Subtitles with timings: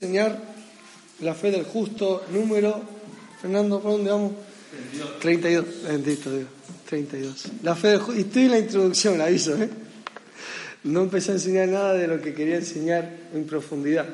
[0.00, 0.40] enseñar
[1.22, 2.80] la fe del justo, número,
[3.42, 4.32] Fernando, ¿por dónde vamos?
[4.70, 5.18] 32.
[5.18, 6.48] 32, bendito Dios,
[6.88, 7.44] 32.
[7.64, 9.68] La fe del justo, y estoy en la introducción, aviso, ¿eh?
[10.84, 14.06] No empecé a enseñar nada de lo que quería enseñar en profundidad.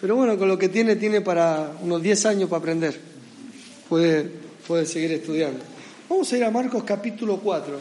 [0.00, 2.96] Pero bueno, con lo que tiene, tiene para unos 10 años para aprender.
[3.88, 4.30] Puede,
[4.64, 5.58] puede seguir estudiando.
[6.08, 7.80] Vamos a ir a Marcos capítulo 4.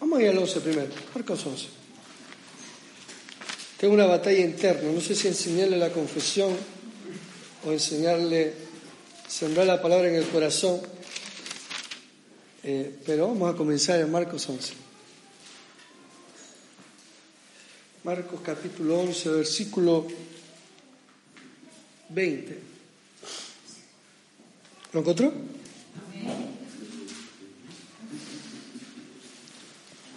[0.00, 1.83] Vamos a ir al 11 primero, Marcos 11.
[3.84, 6.56] Tengo una batalla interna, no sé si enseñarle la confesión
[7.66, 8.54] o enseñarle,
[9.28, 10.80] sembrar la palabra en el corazón,
[12.62, 14.72] eh, pero vamos a comenzar en Marcos 11.
[18.04, 20.06] Marcos capítulo 11, versículo
[22.08, 22.58] 20.
[24.94, 25.30] ¿Lo encontró?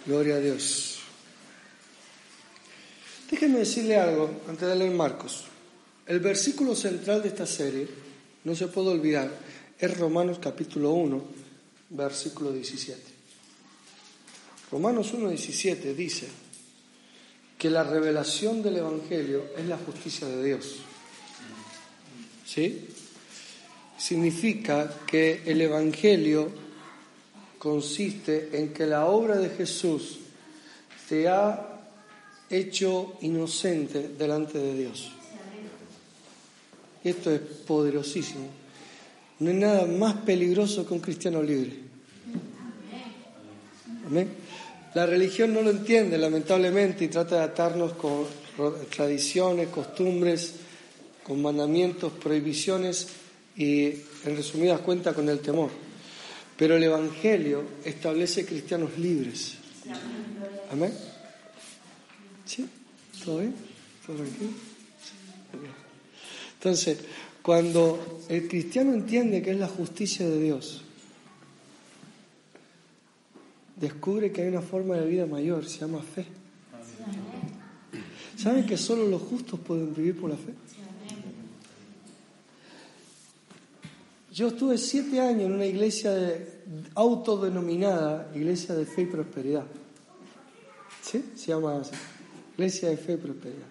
[0.06, 0.87] Gloria a Dios.
[3.30, 5.44] Déjenme decirle algo antes de leer Marcos.
[6.06, 7.86] El versículo central de esta serie,
[8.44, 9.30] no se puede olvidar,
[9.78, 11.22] es Romanos capítulo 1,
[11.90, 13.00] versículo 17.
[14.72, 16.28] Romanos 1, 17 dice
[17.58, 20.76] que la revelación del Evangelio es la justicia de Dios.
[22.46, 22.88] ¿Sí?
[23.98, 26.50] Significa que el Evangelio
[27.58, 30.20] consiste en que la obra de Jesús
[31.10, 31.77] te ha
[32.50, 35.10] hecho inocente delante de Dios.
[37.04, 38.46] Esto es poderosísimo.
[39.40, 41.72] No hay nada más peligroso que un cristiano libre.
[44.06, 44.28] Amén.
[44.94, 48.24] La religión no lo entiende, lamentablemente, y trata de atarnos con
[48.94, 50.54] tradiciones, costumbres,
[51.22, 53.08] con mandamientos, prohibiciones
[53.56, 53.86] y,
[54.24, 55.70] en resumidas cuentas, con el temor.
[56.56, 59.54] Pero el Evangelio establece cristianos libres.
[60.72, 60.92] Amén.
[62.48, 62.66] ¿Sí?
[63.22, 63.54] ¿Todo bien?
[64.06, 64.50] ¿Todo tranquilo?
[66.54, 66.98] Entonces,
[67.42, 70.82] cuando el cristiano entiende que es la justicia de Dios,
[73.76, 76.24] descubre que hay una forma de vida mayor, se llama fe.
[78.38, 80.54] ¿Saben que solo los justos pueden vivir por la fe?
[84.32, 86.12] Yo estuve siete años en una iglesia
[86.94, 89.66] autodenominada Iglesia de Fe y Prosperidad.
[91.02, 91.24] ¿Sí?
[91.34, 91.92] Se llama así.
[92.58, 93.68] Iglesia de Fe y Prosperidad.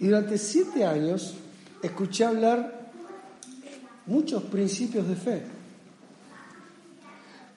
[0.00, 1.34] Y durante siete años
[1.82, 2.90] escuché hablar
[4.04, 5.42] muchos principios de fe.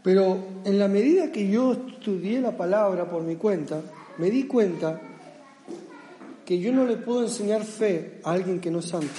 [0.02, 3.81] Pero en la medida que yo estudié la palabra por mi cuenta,
[4.18, 5.02] me di cuenta
[6.46, 9.12] que yo no le puedo enseñar fe a alguien que no es santo,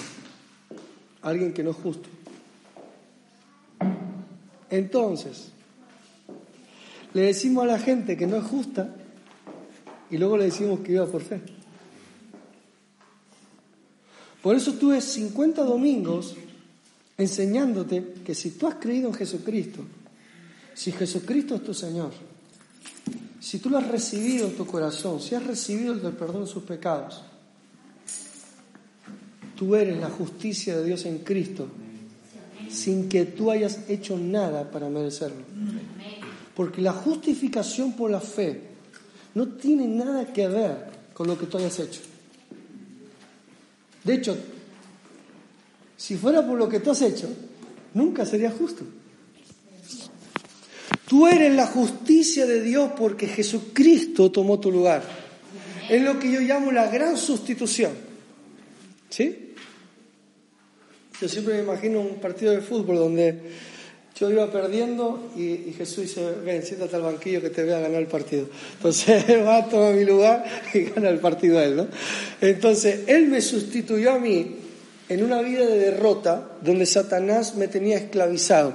[1.21, 2.09] a alguien que no es justo.
[4.71, 5.53] Entonces,
[7.13, 8.97] le decimos a la gente que no es justa
[10.11, 11.41] y luego le decimos que iba por fe.
[14.43, 16.35] Por eso tuve 50 domingos
[17.19, 19.85] enseñándote que si tú has creído en Jesucristo,
[20.75, 22.11] si Jesucristo es tu Señor,
[23.39, 26.63] si tú lo has recibido en tu corazón, si has recibido el perdón de sus
[26.63, 27.23] pecados,
[29.57, 31.69] tú eres la justicia de Dios en Cristo,
[32.71, 35.43] sin que tú hayas hecho nada para merecerlo.
[36.55, 38.70] Porque la justificación por la fe
[39.35, 42.01] no tiene nada que ver con lo que tú hayas hecho.
[44.05, 44.37] De hecho,
[45.97, 47.29] si fuera por lo que tú has hecho,
[47.95, 48.85] nunca sería justo.
[51.07, 55.03] Tú eres la justicia de Dios porque Jesucristo tomó tu lugar.
[55.89, 57.93] Es lo que yo llamo la gran sustitución.
[59.09, 59.55] ¿Sí?
[61.21, 63.41] Yo siempre me imagino un partido de fútbol donde
[64.21, 68.03] yo iba perdiendo y, Jesús dice, ven, siéntate al banquillo que te voy a ganar
[68.03, 68.47] el partido.
[68.77, 70.45] Entonces va, toma mi lugar
[70.75, 71.89] y gana el partido a él, ¿no?
[72.43, 74.57] Entonces él me sustituyó a mí
[75.09, 78.75] en una vida de derrota donde Satanás me tenía esclavizado.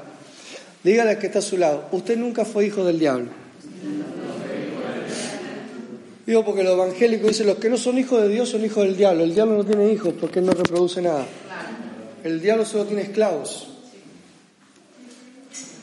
[0.83, 3.29] Dígale a que está a su lado, usted nunca fue hijo del diablo.
[6.25, 8.97] Digo porque los evangélicos dicen, los que no son hijos de Dios son hijos del
[8.97, 9.23] diablo.
[9.23, 11.23] El diablo no tiene hijos porque no reproduce nada.
[12.23, 13.74] El diablo solo tiene esclavos.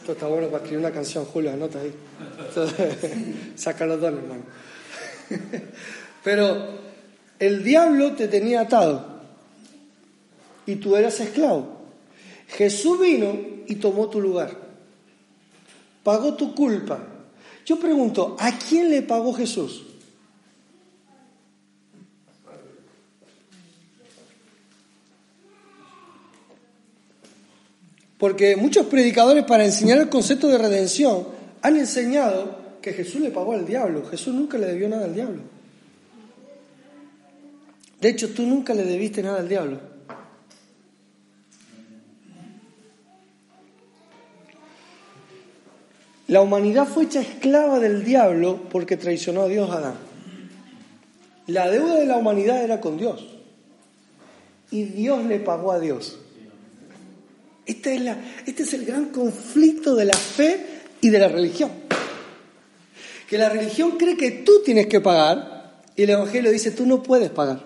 [0.03, 1.95] Esto está bueno para escribir una canción, Julio, anota ahí.
[3.55, 4.43] saca los dos, hermano.
[6.25, 6.57] Pero
[7.39, 9.21] el diablo te tenía atado
[10.67, 11.83] y tú eras esclavo.
[12.49, 13.39] Jesús vino
[13.69, 14.57] y tomó tu lugar.
[16.03, 16.99] Pagó tu culpa.
[17.65, 19.85] Yo pregunto, ¿a quién le pagó Jesús?
[28.23, 31.27] Porque muchos predicadores para enseñar el concepto de redención
[31.61, 34.07] han enseñado que Jesús le pagó al diablo.
[34.07, 35.43] Jesús nunca le debió nada al diablo.
[38.01, 39.81] De hecho, tú nunca le debiste nada al diablo.
[46.29, 49.95] La humanidad fue hecha esclava del diablo porque traicionó a Dios a Adán.
[51.49, 53.27] La deuda de la humanidad era con Dios.
[54.71, 56.21] Y Dios le pagó a Dios.
[57.65, 60.67] Este es, la, este es el gran conflicto de la fe
[61.01, 61.71] y de la religión.
[63.29, 67.03] Que la religión cree que tú tienes que pagar y el Evangelio dice tú no
[67.03, 67.65] puedes pagar.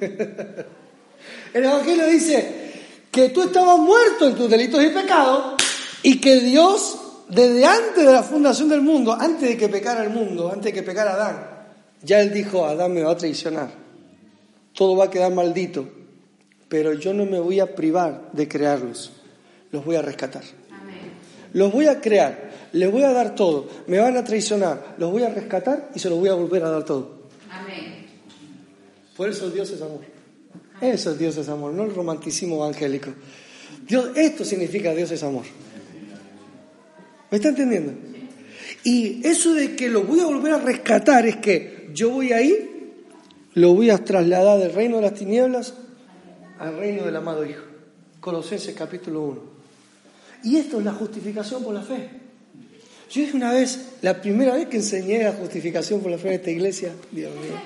[0.00, 2.72] el Evangelio dice
[3.10, 5.54] que tú estabas muerto en tus delitos y pecados
[6.02, 6.98] y que Dios
[7.30, 10.72] desde antes de la fundación del mundo, antes de que pecara el mundo, antes de
[10.72, 11.46] que pecara Adán,
[12.02, 13.70] ya él dijo, Adán me va a traicionar,
[14.74, 15.88] todo va a quedar maldito,
[16.70, 19.10] pero yo no me voy a privar de crearlos,
[19.72, 20.44] los voy a rescatar.
[21.52, 25.24] Los voy a crear, les voy a dar todo, me van a traicionar, los voy
[25.24, 27.26] a rescatar y se los voy a volver a dar todo.
[27.50, 28.06] Amén.
[29.16, 30.02] Por eso Dios es amor.
[30.80, 33.10] Eso es Dios es amor, no el romanticismo evangélico.
[33.84, 35.44] Dios, esto significa Dios es amor.
[37.32, 37.94] ¿Me está entendiendo?
[38.84, 42.94] Y eso de que lo voy a volver a rescatar es que yo voy ahí,
[43.54, 45.74] lo voy a trasladar del reino de las tinieblas
[46.60, 47.64] al reino del amado Hijo.
[48.20, 49.40] Colosenses capítulo 1.
[50.44, 52.08] Y esto es la justificación por la fe.
[53.10, 56.34] Yo dije una vez, la primera vez que enseñé la justificación por la fe en
[56.34, 57.58] esta iglesia, Dios mío,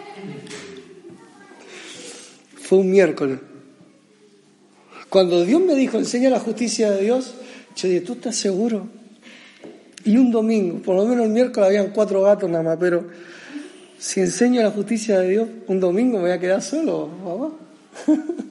[2.57, 3.41] fue un miércoles.
[5.11, 7.35] Cuando Dios me dijo, enseña la justicia de Dios,
[7.77, 8.89] yo dije, ¿tú estás seguro?
[10.05, 13.07] Y un domingo, por lo menos el miércoles habían cuatro gatos nada más, pero
[13.99, 17.53] si enseño la justicia de Dios, un domingo me voy a quedar solo, mamá.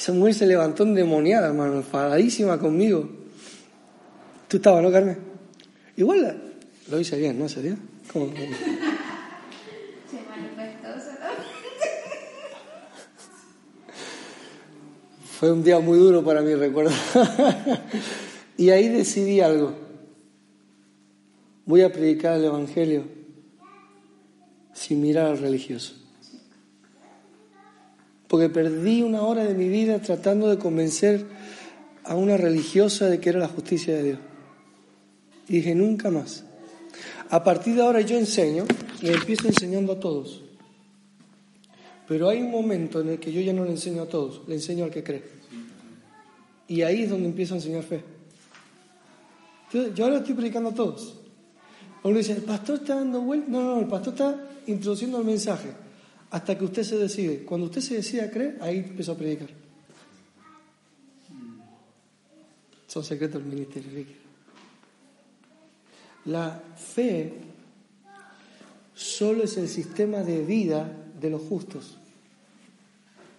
[0.00, 3.06] Esa mujer se levantó endemoniada, hermano, enfadadísima conmigo.
[4.48, 5.18] Tú estabas, ¿no, Carmen?
[5.94, 6.54] Igual
[6.90, 7.46] lo hice bien, ¿no?
[7.50, 7.76] ¿Sería?
[8.10, 8.28] ¿Cómo?
[8.28, 8.32] Se
[10.26, 10.88] manifestó
[15.38, 16.92] Fue un día muy duro para mí, recuerdo.
[18.56, 19.74] Y ahí decidí algo.
[21.66, 23.04] Voy a predicar el Evangelio
[24.72, 25.99] sin mirar al religioso.
[28.30, 31.26] Porque perdí una hora de mi vida tratando de convencer
[32.04, 34.18] a una religiosa de que era la justicia de Dios.
[35.48, 36.44] Y dije, nunca más.
[37.28, 38.66] A partir de ahora yo enseño
[39.02, 40.42] y empiezo enseñando a todos.
[42.06, 44.54] Pero hay un momento en el que yo ya no le enseño a todos, le
[44.54, 45.24] enseño al que cree.
[46.68, 48.04] Y ahí es donde empiezo a enseñar fe.
[49.72, 51.16] Yo ahora estoy predicando a todos.
[52.04, 53.50] Uno dice, el pastor está dando vuelta.
[53.50, 55.89] No, no, el pastor está introduciendo el mensaje.
[56.30, 57.44] Hasta que usted se decide.
[57.44, 59.48] Cuando usted se decide a creer, ahí empezó a predicar.
[62.86, 64.04] Son secretos del ministerio,
[66.24, 67.34] La fe
[68.94, 71.96] solo es el sistema de vida de los justos.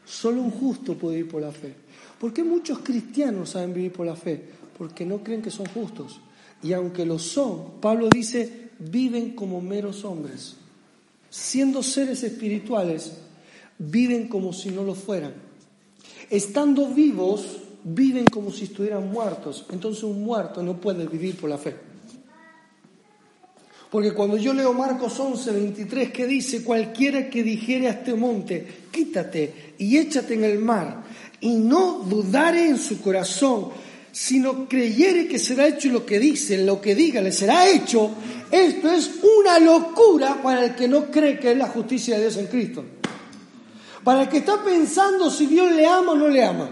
[0.05, 1.73] Solo un justo puede vivir por la fe.
[2.19, 4.61] ¿Por qué muchos cristianos saben vivir por la fe?
[4.81, 6.19] porque no creen que son justos.
[6.63, 10.55] Y aunque lo son, Pablo dice, viven como meros hombres.
[11.31, 13.13] Siendo seres espirituales,
[13.80, 15.33] viven como si no lo fueran.
[16.30, 19.66] Estando vivos, viven como si estuvieran muertos.
[19.72, 21.74] Entonces un muerto no puede vivir por la fe.
[23.89, 28.86] Porque cuando yo leo Marcos 11, 23, que dice, cualquiera que dijere a este monte,
[28.91, 31.03] quítate y échate en el mar,
[31.41, 33.70] y no dudare en su corazón,
[34.12, 38.12] sino creyere que será hecho lo que dice, lo que diga le será hecho,
[38.51, 42.38] esto es una locura para el que no cree que es la justicia de Dios
[42.38, 42.84] en Cristo.
[44.03, 46.70] Para el que está pensando si Dios le ama o no le ama.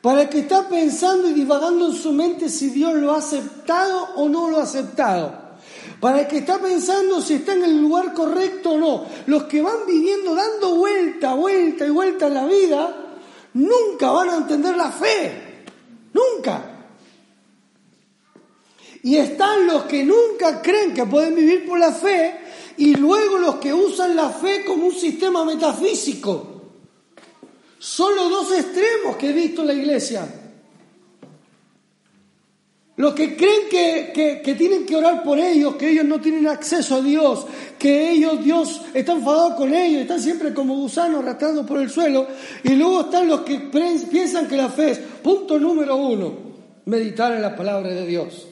[0.00, 4.14] Para el que está pensando y divagando en su mente si Dios lo ha aceptado
[4.16, 5.46] o no lo ha aceptado.
[6.00, 9.06] Para el que está pensando si está en el lugar correcto o no.
[9.26, 12.96] Los que van viviendo dando vuelta, vuelta y vuelta en la vida,
[13.54, 15.45] nunca van a entender la fe.
[16.16, 16.64] Nunca.
[19.02, 22.40] Y están los que nunca creen que pueden vivir por la fe
[22.78, 26.62] y luego los que usan la fe como un sistema metafísico.
[27.78, 30.45] Son los dos extremos que he visto en la iglesia.
[32.96, 36.96] Los que creen que, que, tienen que orar por ellos, que ellos no tienen acceso
[36.96, 37.46] a Dios,
[37.78, 42.26] que ellos, Dios está enfadado con ellos, están siempre como gusanos arrastrando por el suelo.
[42.64, 46.32] Y luego están los que piensan que la fe es, punto número uno,
[46.86, 48.48] meditar en la palabra de Dios.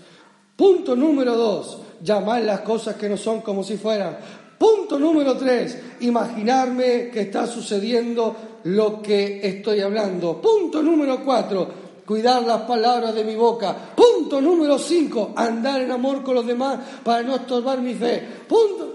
[0.54, 4.18] Punto número dos, llamar las cosas que no son como si fueran.
[4.58, 10.38] Punto número tres, imaginarme que está sucediendo lo que estoy hablando.
[10.38, 13.74] Punto número cuatro, cuidar las palabras de mi boca.
[13.94, 18.26] Punto número 5, andar en amor con los demás para no estorbar mi fe.
[18.48, 18.94] Punto.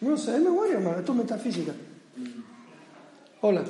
[0.00, 1.72] No sé de memoria, hermano, esto es metafísica.
[3.42, 3.64] Hola.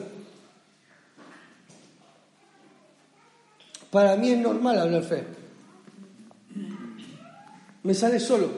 [3.90, 5.24] Para mí es normal hablar fe.
[7.82, 8.48] Me sale solo.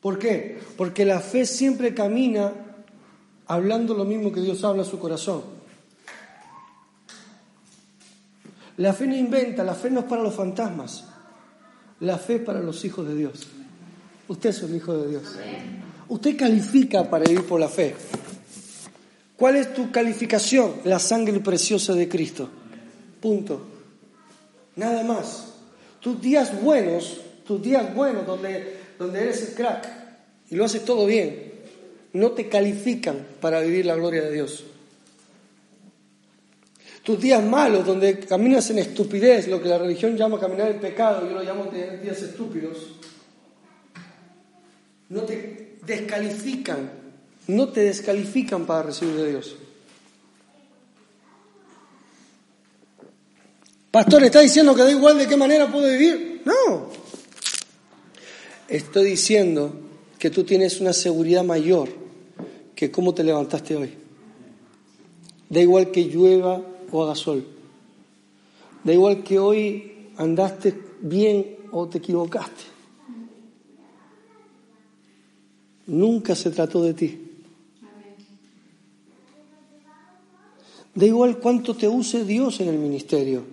[0.00, 0.58] ¿Por qué?
[0.76, 2.52] Porque la fe siempre camina
[3.46, 5.57] hablando lo mismo que Dios habla a su corazón.
[8.78, 11.04] La fe no inventa, la fe no es para los fantasmas.
[12.00, 13.46] La fe es para los hijos de Dios.
[14.28, 15.22] Usted es un hijo de Dios.
[16.08, 17.94] Usted califica para vivir por la fe.
[19.36, 20.74] ¿Cuál es tu calificación?
[20.84, 22.48] La sangre preciosa de Cristo.
[23.20, 23.66] Punto.
[24.76, 25.54] Nada más.
[26.00, 29.88] Tus días buenos, tus días buenos donde, donde eres el crack
[30.50, 31.52] y lo haces todo bien,
[32.12, 34.64] no te califican para vivir la gloria de Dios.
[37.02, 41.26] Tus días malos, donde caminas en estupidez, lo que la religión llama caminar en pecado,
[41.28, 41.70] yo lo llamo
[42.02, 42.96] días estúpidos,
[45.08, 46.90] no te descalifican,
[47.46, 49.56] no te descalifican para recibir de Dios.
[53.90, 56.42] Pastor, ¿está diciendo que da igual de qué manera puedo vivir?
[56.44, 56.90] No.
[58.68, 59.72] Estoy diciendo
[60.18, 61.88] que tú tienes una seguridad mayor
[62.74, 63.94] que cómo te levantaste hoy.
[65.48, 67.44] Da igual que llueva o haga sol.
[68.84, 72.64] Da igual que hoy andaste bien o te equivocaste.
[75.86, 77.18] Nunca se trató de ti.
[80.94, 83.44] Da igual cuánto te use Dios en el ministerio.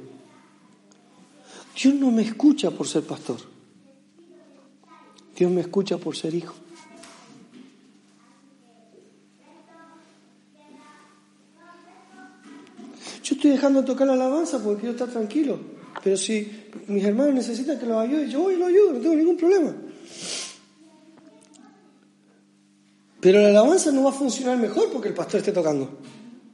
[1.81, 3.37] Dios no me escucha por ser pastor.
[5.37, 6.55] Dios me escucha por ser hijo.
[13.25, 15.57] Yo estoy dejando de tocar la alabanza porque quiero estar tranquilo.
[16.03, 19.15] Pero si mis hermanos necesitan que los ayude, yo voy y los ayudo, no tengo
[19.15, 19.75] ningún problema.
[23.19, 25.97] Pero la alabanza no va a funcionar mejor porque el pastor esté tocando.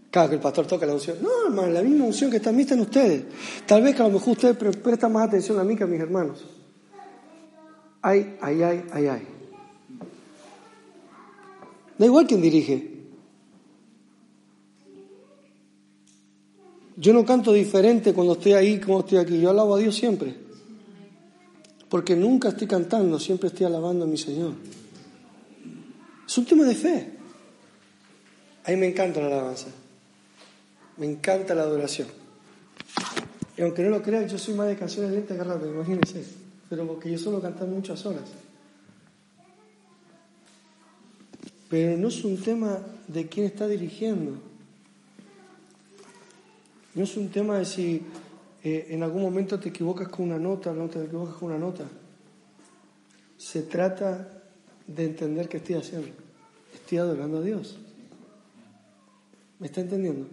[0.10, 1.18] Claro que el pastor toca la unción.
[1.22, 3.24] No, hermano, la misma unción que está en mí está en ustedes.
[3.66, 6.00] Tal vez que a lo mejor ustedes prestan más atención a mí que a mis
[6.00, 6.46] hermanos.
[8.02, 9.28] Ay, ay, ay, ay, ay.
[11.98, 12.91] Da igual quien dirige.
[17.02, 19.42] Yo no canto diferente cuando estoy ahí como estoy aquí.
[19.42, 20.36] Yo alabo a Dios siempre.
[21.90, 24.54] Porque nunca estoy cantando, siempre estoy alabando a mi Señor.
[26.28, 27.12] Es un tema de fe.
[28.66, 29.70] A mí me encanta la alabanza.
[30.98, 32.08] Me encanta la adoración.
[33.58, 36.24] Y aunque no lo crean, yo soy más de canciones lentas que rápidas, imagínense.
[36.70, 38.30] Pero porque yo solo canto muchas horas.
[41.68, 42.78] Pero no es un tema
[43.08, 44.51] de quién está dirigiendo.
[46.94, 48.02] No es un tema de si
[48.64, 51.86] eh, en algún momento te equivocas con una nota no te equivocas con una nota.
[53.38, 54.44] Se trata
[54.86, 56.10] de entender qué estoy haciendo.
[56.74, 57.78] Estoy adorando a Dios.
[59.60, 60.28] ¿Me está entendiendo?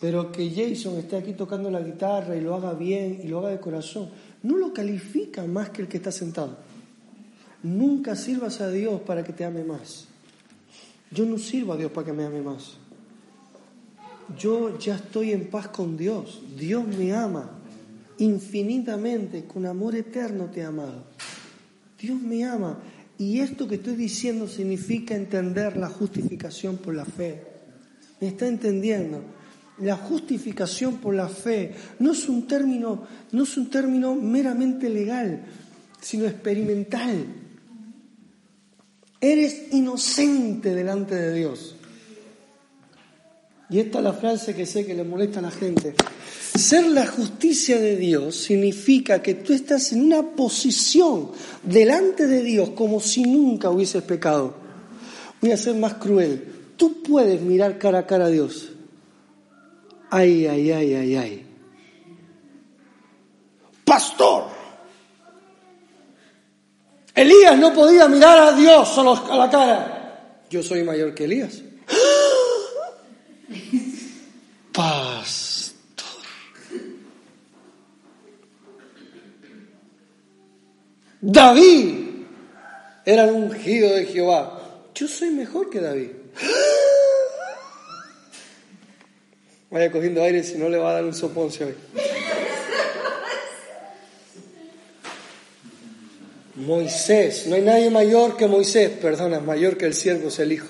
[0.00, 3.48] Pero que Jason esté aquí tocando la guitarra y lo haga bien y lo haga
[3.48, 4.10] de corazón,
[4.42, 6.58] no lo califica más que el que está sentado.
[7.62, 10.06] Nunca sirvas a Dios para que te ame más.
[11.10, 12.78] Yo no sirvo a Dios para que me ame más
[14.38, 16.42] yo ya estoy en paz con Dios.
[16.56, 17.56] Dios me ama
[18.18, 21.04] infinitamente, con amor eterno te ha amado.
[22.00, 22.78] Dios me ama.
[23.18, 27.42] Y esto que estoy diciendo significa entender la justificación por la fe.
[28.20, 29.22] ¿Me está entendiendo?
[29.78, 35.42] La justificación por la fe no es un término, no es un término meramente legal,
[36.00, 37.26] sino experimental.
[39.20, 41.75] Eres inocente delante de Dios.
[43.68, 45.94] Y esta es la frase que sé que le molesta a la gente.
[46.56, 51.32] Ser la justicia de Dios significa que tú estás en una posición
[51.62, 54.54] delante de Dios como si nunca hubieses pecado.
[55.40, 56.52] Voy a ser más cruel.
[56.76, 58.70] Tú puedes mirar cara a cara a Dios.
[60.10, 61.46] Ay, ay, ay, ay, ay.
[63.84, 64.44] Pastor.
[67.14, 70.42] Elías no podía mirar a Dios a la cara.
[70.48, 71.62] Yo soy mayor que Elías.
[74.86, 76.06] Pastor.
[81.20, 82.24] David
[83.04, 84.60] era el ungido de Jehová.
[84.94, 86.10] Yo soy mejor que David.
[89.70, 91.74] Vaya cogiendo aire si no le va a dar un soponcio hoy.
[96.54, 100.68] Moisés, no hay nadie mayor que Moisés, perdona, mayor que el siervo es el hijo.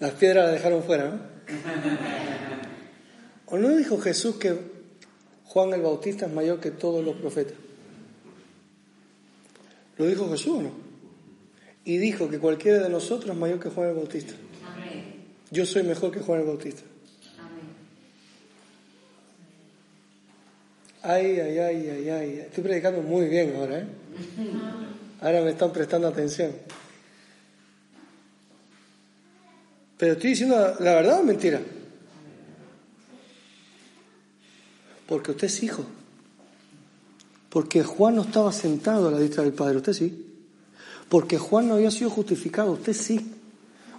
[0.00, 1.20] Las piedras las dejaron fuera, ¿no?
[3.46, 4.78] ¿O no dijo Jesús que
[5.48, 7.56] Juan el Bautista es mayor que todos los profetas.
[9.96, 10.72] ¿Lo dijo Jesús o no?
[11.84, 14.34] Y dijo que cualquiera de nosotros es mayor que Juan el Bautista.
[15.50, 16.82] Yo soy mejor que Juan el Bautista.
[21.02, 22.30] Ay, ay, ay, ay, ay.
[22.40, 23.86] Estoy predicando muy bien ahora, ¿eh?
[25.20, 26.52] Ahora me están prestando atención.
[29.98, 31.60] Pero estoy diciendo la verdad o mentira.
[35.06, 35.84] Porque usted es hijo.
[37.50, 40.26] Porque Juan no estaba sentado a la diestra del Padre, usted sí.
[41.08, 43.34] Porque Juan no había sido justificado, usted sí.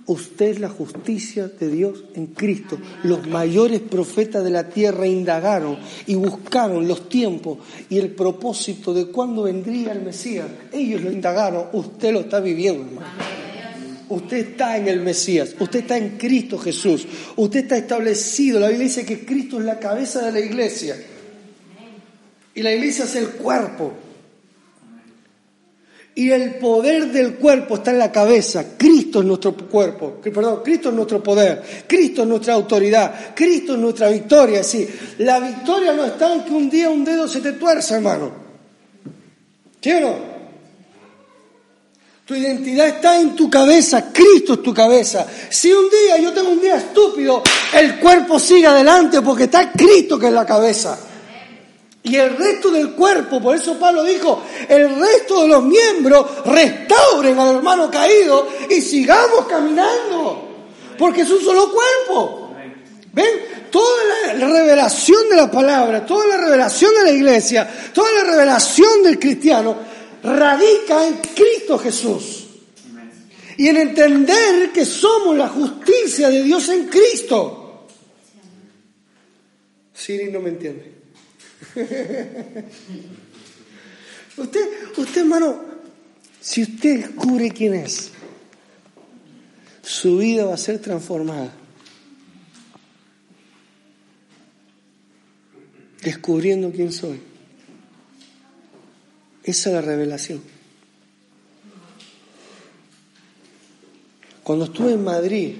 [0.05, 2.77] Usted es la justicia de Dios en Cristo.
[3.03, 5.77] Los mayores profetas de la tierra indagaron
[6.07, 10.47] y buscaron los tiempos y el propósito de cuándo vendría el Mesías.
[10.71, 13.38] Ellos lo indagaron, usted lo está viviendo, hermano.
[14.09, 18.59] Usted está en el Mesías, usted está en Cristo Jesús, usted está establecido.
[18.59, 20.97] La Biblia dice que Cristo es la cabeza de la iglesia
[22.55, 23.93] y la iglesia es el cuerpo.
[26.15, 28.75] Y el poder del cuerpo está en la cabeza.
[28.77, 33.79] Cristo es nuestro cuerpo, perdón, Cristo es nuestro poder, Cristo es nuestra autoridad, Cristo es
[33.79, 34.63] nuestra victoria.
[34.63, 34.85] Sí,
[35.19, 38.31] la victoria no está en que un día un dedo se te tuerza, hermano.
[39.79, 40.28] ¿Sí o no?
[42.29, 45.25] Tu identidad está en tu cabeza, Cristo es tu cabeza.
[45.49, 47.41] Si un día yo tengo un día estúpido,
[47.73, 50.95] el cuerpo sigue adelante porque está Cristo que es la cabeza.
[52.03, 57.39] Y el resto del cuerpo, por eso Pablo dijo, el resto de los miembros restauren
[57.39, 60.49] al hermano caído y sigamos caminando,
[60.99, 62.53] porque es un solo cuerpo.
[63.11, 63.71] ¿Ven?
[63.71, 69.01] Toda la revelación de la palabra, toda la revelación de la iglesia, toda la revelación
[69.01, 69.88] del cristiano
[70.23, 72.45] radica en Cristo Jesús.
[73.57, 77.87] Y en entender que somos la justicia de Dios en Cristo.
[79.93, 80.93] Siri no me entiende.
[84.37, 85.61] usted, usted, hermano,
[86.39, 88.11] si usted descubre quién es,
[89.81, 91.53] su vida va a ser transformada.
[96.01, 97.28] Descubriendo quién soy.
[99.43, 100.41] Esa es la revelación.
[104.43, 105.55] Cuando estuve en Madrid,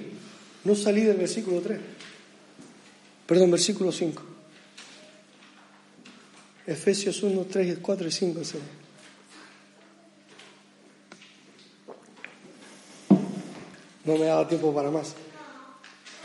[0.64, 1.78] no salí del versículo 3,
[3.26, 4.22] perdón, versículo 5.
[6.66, 8.40] Efesios 1, 3, 4 y 5.
[14.04, 15.14] No me dado tiempo para más.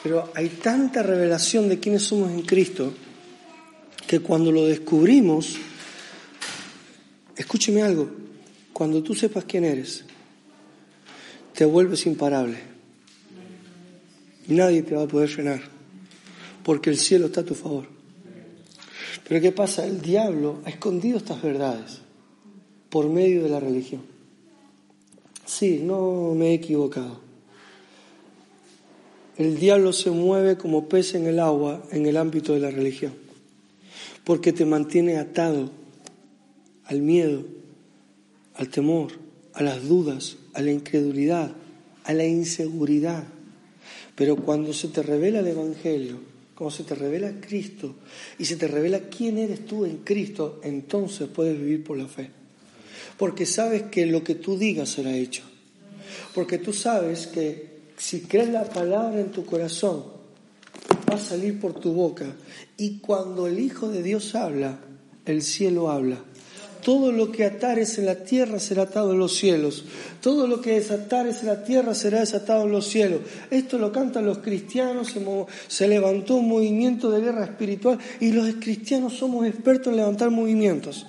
[0.03, 2.93] Pero hay tanta revelación de quiénes somos en Cristo
[4.05, 5.57] que cuando lo descubrimos,
[7.65, 8.07] escúcheme algo,
[8.73, 10.05] cuando tú sepas quién eres,
[11.55, 12.59] te vuelves imparable.
[14.49, 15.61] Nadie te va a poder frenar,
[16.63, 17.87] porque el cielo está a tu favor.
[19.27, 19.83] Pero ¿qué pasa?
[19.83, 22.01] El diablo ha escondido estas verdades
[22.91, 24.03] por medio de la religión.
[25.43, 27.19] Sí, no me he equivocado.
[29.37, 33.13] El diablo se mueve como pez en el agua en el ámbito de la religión,
[34.23, 35.71] porque te mantiene atado
[36.85, 37.45] al miedo,
[38.55, 39.13] al temor,
[39.53, 41.51] a las dudas, a la incredulidad,
[42.03, 43.25] a la inseguridad.
[44.15, 46.19] Pero cuando se te revela el Evangelio,
[46.55, 47.95] como se te revela Cristo
[48.39, 52.29] y se te revela quién eres tú en Cristo, entonces puedes vivir por la fe.
[53.17, 55.43] Porque sabes que lo que tú digas será hecho.
[56.33, 60.03] Porque tú sabes que si crees la palabra en tu corazón,
[61.09, 62.35] va a salir por tu boca.
[62.77, 64.79] Y cuando el Hijo de Dios habla,
[65.25, 66.23] el cielo habla.
[66.85, 69.85] Todo lo que atares en la tierra será atado en los cielos.
[70.21, 73.21] Todo lo que desatares en la tierra será desatado en los cielos.
[73.49, 75.15] Esto lo cantan los cristianos.
[75.67, 81.07] Se, levantó un movimiento de guerra espiritual y los cristianos somos expertos en levantar movimientos.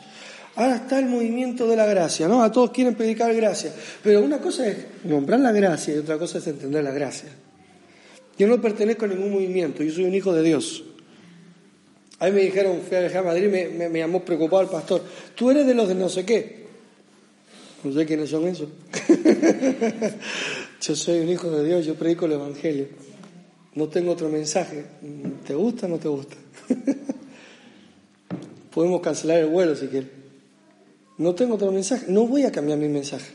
[0.54, 2.42] Ahora está el movimiento de la gracia, ¿no?
[2.42, 3.70] A todos quieren predicar gracia.
[4.02, 7.28] Pero una cosa es nombrar la gracia y otra cosa es entender la gracia.
[8.38, 10.85] Yo no pertenezco a ningún movimiento, yo soy un hijo de Dios.
[12.18, 15.02] A mí me dijeron, fui a a Madrid, me, me, llamó preocupado el pastor,
[15.34, 16.64] tú eres de los de no sé qué.
[17.84, 18.68] No sé quiénes son esos.
[20.80, 22.88] yo soy un hijo de Dios, yo predico el Evangelio.
[23.74, 24.86] No tengo otro mensaje.
[25.46, 26.36] ¿Te gusta o no te gusta?
[28.74, 30.08] Podemos cancelar el vuelo si quieres.
[31.18, 32.06] No tengo otro mensaje.
[32.08, 33.30] No voy a cambiar mi mensaje.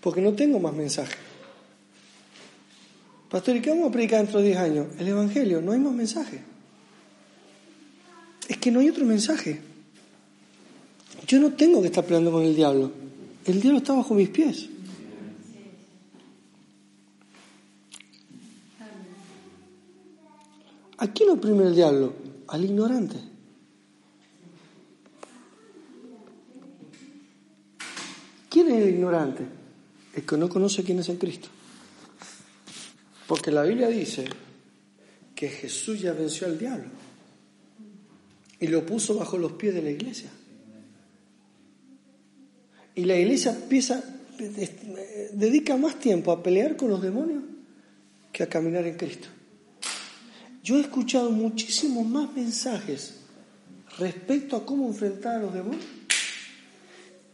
[0.00, 1.14] Porque no tengo más mensaje.
[3.30, 4.86] Pastor, ¿y qué vamos a predicar dentro de 10 años?
[4.98, 6.40] El Evangelio, no hay más mensaje
[8.48, 9.60] es que no hay otro mensaje.
[11.26, 12.90] Yo no tengo que estar peleando con el diablo.
[13.44, 14.70] El diablo está bajo mis pies.
[20.96, 22.14] ¿A quién oprime el diablo?
[22.48, 23.16] Al ignorante.
[28.48, 29.46] ¿Quién es el ignorante?
[30.14, 31.48] El que no conoce quién es el Cristo.
[33.26, 34.24] Porque la Biblia dice
[35.34, 36.97] que Jesús ya venció al diablo
[38.60, 40.30] y lo puso bajo los pies de la iglesia.
[42.94, 44.02] Y la iglesia empieza,
[45.32, 47.44] dedica más tiempo a pelear con los demonios
[48.32, 49.28] que a caminar en Cristo.
[50.64, 53.14] Yo he escuchado muchísimos más mensajes
[53.98, 55.84] respecto a cómo enfrentar a los demonios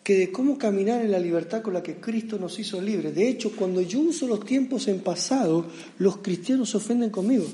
[0.04, 3.14] que de cómo caminar en la libertad con la que Cristo nos hizo libres.
[3.14, 5.66] De hecho, cuando yo uso los tiempos en pasado,
[5.98, 7.46] los cristianos se ofenden conmigo.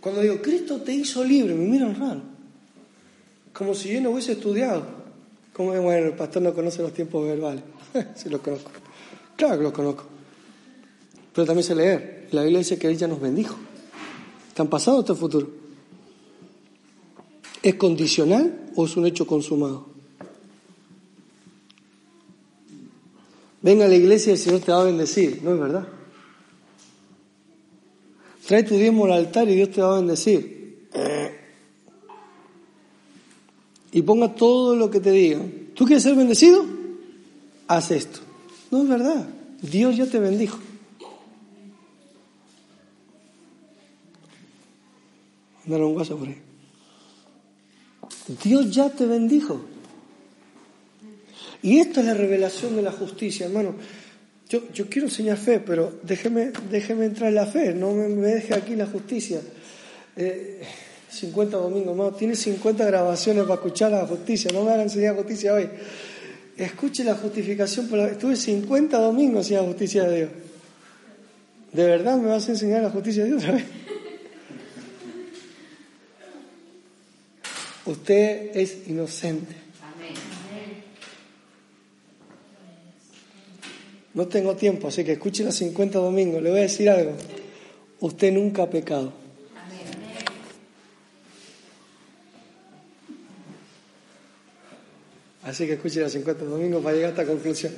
[0.00, 2.31] Cuando digo, Cristo te hizo libre, me miran raro.
[3.52, 4.84] Como si yo no hubiese estudiado.
[5.52, 7.62] Como bueno, el pastor no conoce los tiempos verbales.
[8.14, 8.70] sí los conozco.
[9.36, 10.04] Claro que los conozco.
[11.34, 12.28] Pero también sé leer.
[12.32, 13.56] La Biblia dice que ella nos bendijo.
[14.48, 15.50] ¿Está en pasado o está en futuro?
[17.62, 19.86] ¿Es condicional o es un hecho consumado?
[23.60, 25.40] Venga a la iglesia y el Señor te va a bendecir.
[25.42, 25.88] No es verdad.
[28.46, 30.88] Trae tu diezmo al altar y Dios te va a bendecir.
[33.92, 35.40] Y ponga todo lo que te diga.
[35.74, 36.64] ¿Tú quieres ser bendecido?
[37.68, 38.20] Haz esto.
[38.70, 39.28] No es verdad.
[39.60, 40.58] Dios ya te bendijo.
[45.64, 46.38] Andar un guaso por ahí.
[48.42, 49.60] Dios ya te bendijo.
[51.62, 53.74] Y esta es la revelación de la justicia, hermano.
[54.48, 58.54] Yo, yo quiero enseñar fe, pero déjeme, déjeme entrar en la fe, no me, deje
[58.54, 59.40] aquí la justicia.
[61.12, 64.82] 50 eh, domingos más, tiene 50 grabaciones para escuchar la justicia, no me van a
[64.84, 65.68] enseñar justicia hoy.
[66.56, 68.08] Escuche la justificación, por la...
[68.08, 70.30] estuve 50 domingos sin la justicia de Dios.
[71.72, 73.64] ¿De verdad me vas a enseñar la justicia de Dios otra vez?
[77.84, 79.56] Usted es inocente.
[84.14, 86.42] No tengo tiempo, así que escuche los 50 domingos.
[86.42, 87.12] Le voy a decir algo.
[88.00, 89.21] Usted nunca ha pecado.
[95.52, 97.74] Así que escuche los 50 domingos para llegar a esta conclusión.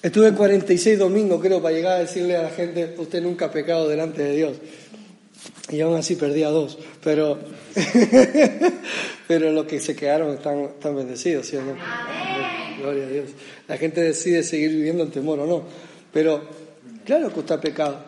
[0.00, 3.88] Estuve 46 domingos, creo, para llegar a decirle a la gente, usted nunca ha pecado
[3.88, 4.56] delante de Dios.
[5.70, 6.78] Y aún así perdí a dos.
[7.02, 7.40] Pero,
[9.26, 11.74] pero los que se quedaron están, están bendecidos, ¿sí o no?
[12.78, 13.30] Gloria a Dios.
[13.66, 15.64] La gente decide seguir viviendo en temor o no.
[16.12, 16.48] Pero
[17.04, 17.98] claro que está pecado,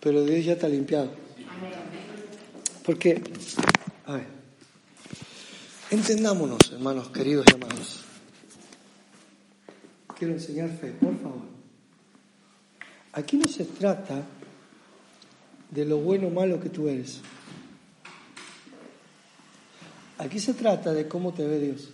[0.00, 1.10] pero Dios ya está limpiado.
[2.86, 3.20] Porque,
[4.06, 4.41] a ver,
[5.92, 8.00] entendámonos, hermanos queridos y amados.
[10.18, 11.42] Quiero enseñar fe, por favor.
[13.12, 14.24] Aquí no se trata
[15.70, 17.20] de lo bueno o malo que tú eres.
[20.16, 21.90] Aquí se trata de cómo te ve Dios.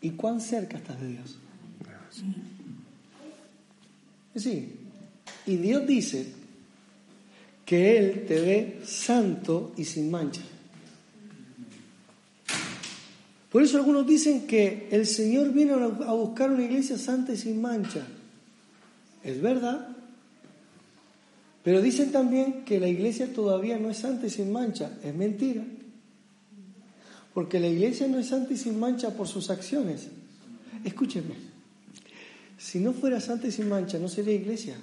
[0.00, 1.38] ¿Y cuán cerca estás de Dios?
[4.34, 4.80] Sí.
[5.46, 6.32] Y Dios dice
[7.64, 10.42] que Él te ve santo y sin mancha.
[13.54, 17.62] Por eso algunos dicen que el Señor vino a buscar una iglesia santa y sin
[17.62, 18.04] mancha.
[19.22, 19.90] Es verdad.
[21.62, 24.98] Pero dicen también que la iglesia todavía no es santa y sin mancha.
[25.04, 25.62] Es mentira.
[27.32, 30.08] Porque la iglesia no es santa y sin mancha por sus acciones.
[30.82, 31.36] Escúcheme,
[32.58, 34.74] si no fuera santa y sin mancha, no sería iglesia.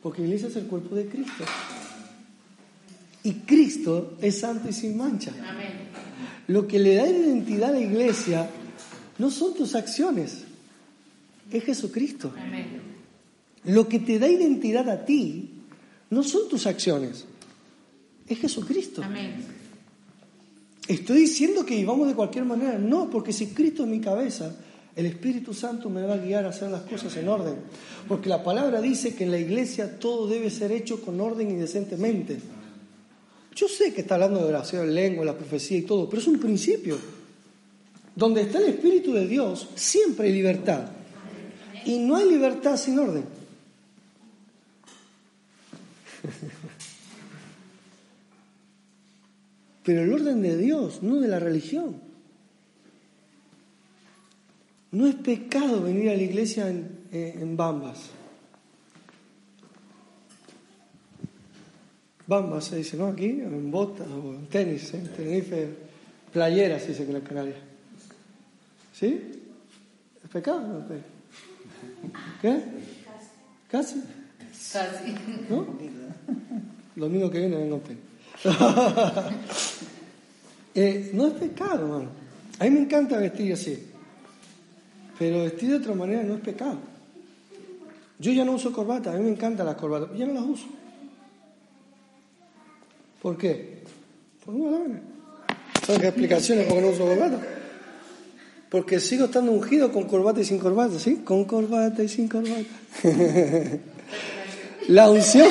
[0.00, 1.44] Porque iglesia es el cuerpo de Cristo.
[3.24, 5.32] Y Cristo es santo y sin mancha.
[6.48, 8.48] Lo que le da identidad a la iglesia
[9.18, 10.44] no son tus acciones,
[11.50, 12.32] es Jesucristo.
[13.64, 15.50] Lo que te da identidad a ti
[16.10, 17.26] no son tus acciones,
[18.26, 19.02] es Jesucristo.
[20.88, 22.78] Estoy diciendo que vivamos de cualquier manera.
[22.78, 24.56] No, porque si Cristo es mi cabeza,
[24.96, 27.56] el Espíritu Santo me va a guiar a hacer las cosas en orden.
[28.08, 31.56] Porque la palabra dice que en la iglesia todo debe ser hecho con orden y
[31.56, 32.38] decentemente.
[33.58, 36.28] Yo sé que está hablando de oración en lengua, la profecía y todo, pero es
[36.28, 36.96] un principio.
[38.14, 40.92] Donde está el Espíritu de Dios, siempre hay libertad.
[41.84, 43.24] Y no hay libertad sin orden.
[49.82, 52.00] pero el orden de Dios, no de la religión.
[54.92, 57.98] No es pecado venir a la iglesia en, bambas.
[62.28, 63.06] Bambas se dice, ¿no?
[63.08, 65.66] Aquí, en botas o en tenis, en Tenerife,
[66.30, 67.56] playeras se dice que en la Canaria.
[68.92, 69.32] ¿Sí?
[70.22, 70.86] ¿Es pecado no
[72.42, 72.62] ¿Qué?
[73.70, 74.02] ¿Casi?
[74.72, 75.14] Casi.
[75.48, 75.66] ¿No?
[76.96, 77.80] Domingo que viene vengo
[78.44, 79.30] a.
[80.74, 82.10] Eh, no es pecado, hermano.
[82.58, 83.88] A mí me encanta vestir así,
[85.18, 86.78] pero vestir de otra manera no es pecado.
[88.18, 90.66] Yo ya no uso corbata, a mí me encantan las corbatas, ya no las uso.
[93.22, 93.78] ¿Por qué?
[94.44, 95.00] Por una lana.
[95.84, 97.40] ¿Sabes qué explicaciones por qué no uso corbata?
[98.70, 101.22] Porque sigo estando ungido con corbata y sin corbata, ¿sí?
[101.24, 102.64] Con corbata y sin corbata.
[104.88, 105.48] La unción,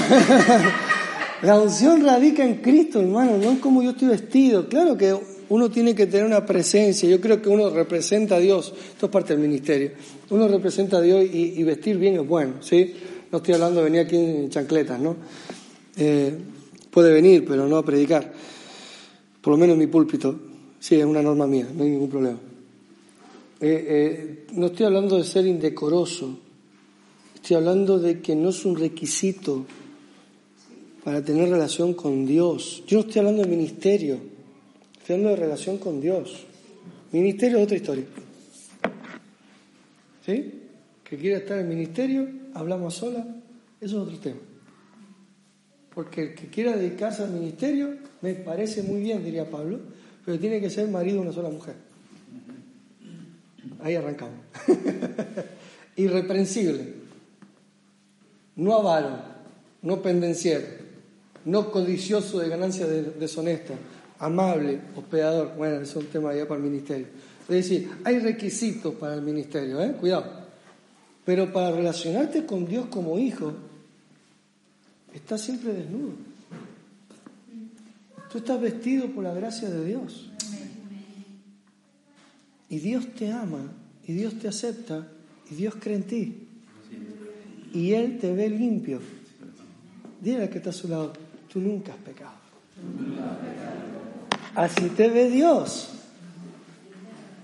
[1.44, 4.68] la unción radica en Cristo, hermano, no es como yo estoy vestido.
[4.68, 5.16] Claro que
[5.50, 7.08] uno tiene que tener una presencia.
[7.08, 8.74] Yo creo que uno representa a Dios.
[8.94, 9.92] Esto es parte del ministerio.
[10.32, 12.96] Uno representa a Dios y, vestir bien es bueno, ¿sí?
[13.32, 15.16] No estoy hablando de venir aquí en chancletas, ¿no?
[15.98, 16.36] Eh,
[16.98, 18.34] puede venir, pero no a predicar.
[19.40, 20.36] Por lo menos en mi púlpito.
[20.80, 22.40] Sí, es una norma mía, no hay ningún problema.
[23.62, 26.40] Eh, eh, no estoy hablando de ser indecoroso.
[27.36, 29.64] Estoy hablando de que no es un requisito
[31.04, 32.82] para tener relación con Dios.
[32.88, 34.18] Yo no estoy hablando de ministerio.
[34.98, 36.48] Estoy hablando de relación con Dios.
[37.12, 38.06] Ministerio es otra historia.
[40.26, 40.52] ¿Sí?
[41.04, 43.24] Que quiera estar en ministerio, hablamos sola,
[43.80, 44.47] eso es otro tema.
[45.98, 47.90] Porque el que quiera dedicarse al ministerio,
[48.22, 49.80] me parece muy bien, diría Pablo,
[50.24, 51.74] pero tiene que ser marido de una sola mujer.
[53.82, 54.36] Ahí arrancamos.
[55.96, 56.94] Irreprensible.
[58.58, 59.10] No avaro,
[59.82, 60.68] no pendenciero,
[61.46, 62.88] no codicioso de ganancias
[63.20, 63.78] deshonestas,
[64.20, 65.56] amable, hospedador.
[65.58, 67.08] Bueno, eso es un tema ya para el ministerio.
[67.50, 69.94] Es decir, hay requisitos para el ministerio, ¿eh?
[70.00, 70.46] Cuidado.
[71.26, 73.52] Pero para relacionarte con Dios como hijo,
[75.14, 76.14] estás siempre desnudo.
[78.32, 80.30] Tú estás vestido por la gracia de Dios.
[82.70, 83.72] Y Dios te ama,
[84.06, 85.08] y Dios te acepta,
[85.50, 86.48] y Dios cree en ti.
[87.74, 89.00] Y Él te ve limpio.
[90.20, 91.14] Dile al que está a su lado,
[91.52, 92.36] tú nunca has pecado.
[94.56, 95.90] Así te ve Dios.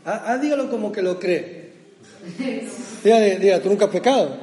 [0.05, 1.71] Ah, ah dígalo como que lo cree.
[3.03, 4.42] Dígale, dígale, tú nunca has pecado.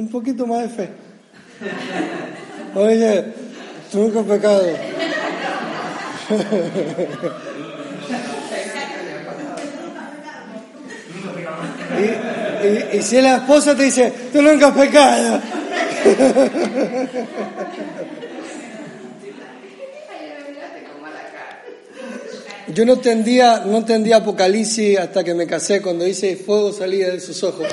[0.00, 0.88] Un poquito más de fe.
[2.74, 3.24] Oye,
[3.92, 4.66] nunca pecado.
[12.62, 15.40] y, y, si la esposa te dice, tú nunca has pecado.
[22.68, 27.20] Yo no entendía, no entendía Apocalipsis hasta que me casé, cuando dice fuego salía de
[27.20, 27.66] sus ojos.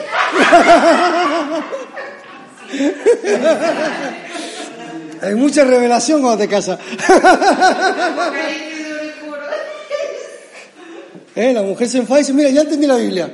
[5.22, 6.80] Hay mucha revelación cuando te casas.
[11.36, 13.32] eh, la mujer se enfada y dice, mira, ya entendí la Biblia.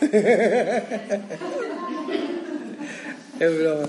[3.40, 3.88] es broma.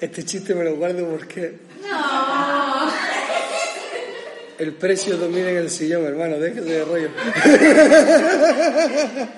[0.00, 1.58] Este chiste me lo guardo porque...
[1.80, 2.33] No.
[4.64, 7.10] El precio domina en el sillón, hermano, déjese de rollo.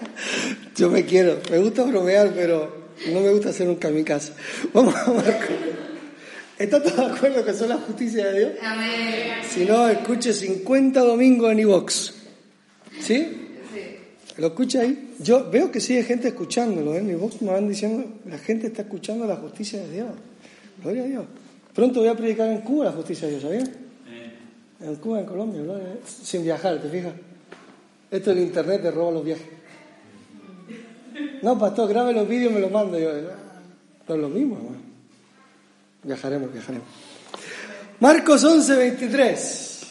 [0.77, 4.35] Yo me quiero, me gusta bromear, pero no me gusta hacer un kamikaze.
[4.73, 5.53] Vamos a Marco.
[6.57, 8.53] ¿Está todo de acuerdo que son la justicia de Dios?
[8.63, 9.43] Amén.
[9.53, 12.15] Si no, escuche 50 domingos en iVox.
[13.01, 13.27] ¿Sí?
[13.75, 13.81] Sí.
[14.37, 15.11] ¿Lo escucha ahí?
[15.19, 16.95] Yo veo que sigue gente escuchándolo.
[16.95, 16.99] ¿eh?
[16.99, 20.11] En iVox me van diciendo, la gente está escuchando la justicia de Dios.
[20.85, 21.25] Gloria a Dios.
[21.75, 23.86] Pronto voy a predicar en Cuba la justicia de Dios, ¿sabías?
[24.81, 25.63] En Cuba, en Colombia,
[26.07, 27.15] sin viajar, ¿te fijas?
[28.11, 29.47] Esto el internet te roba los viajes.
[31.43, 32.99] No, pastor, grabe los vídeos y me los manda.
[32.99, 34.77] Yo, no es lo mismo, hermano.
[36.03, 36.87] Viajaremos, viajaremos.
[38.01, 39.87] Marcos 11, 23.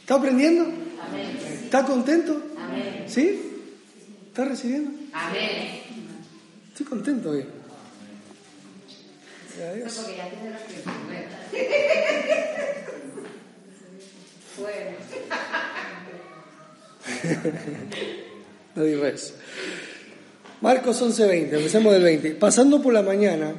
[0.00, 0.64] ¿Está aprendiendo?
[0.64, 1.38] Amén.
[1.64, 2.42] ¿Está contento?
[2.58, 3.04] Amén.
[3.08, 3.40] ¿Sí?
[4.28, 4.90] ¿Está recibiendo?
[5.12, 5.80] Amén.
[6.68, 7.44] Estoy contento hoy.
[9.70, 10.06] Adiós.
[18.74, 19.34] no digas.
[20.60, 22.34] Marcos 11:20, empecemos del 20.
[22.36, 23.54] Pasando por la mañana,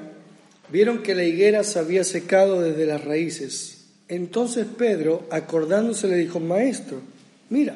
[0.70, 3.86] vieron que la higuera se había secado desde las raíces.
[4.08, 7.02] Entonces Pedro, acordándose, le dijo, Maestro,
[7.50, 7.76] mira,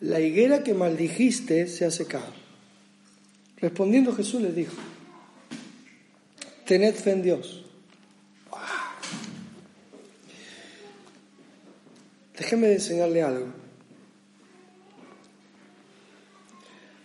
[0.00, 2.32] la higuera que maldijiste se ha secado.
[3.56, 4.74] Respondiendo Jesús les dijo,
[6.66, 7.61] tened fe en Dios.
[12.38, 13.46] Déjeme enseñarle algo.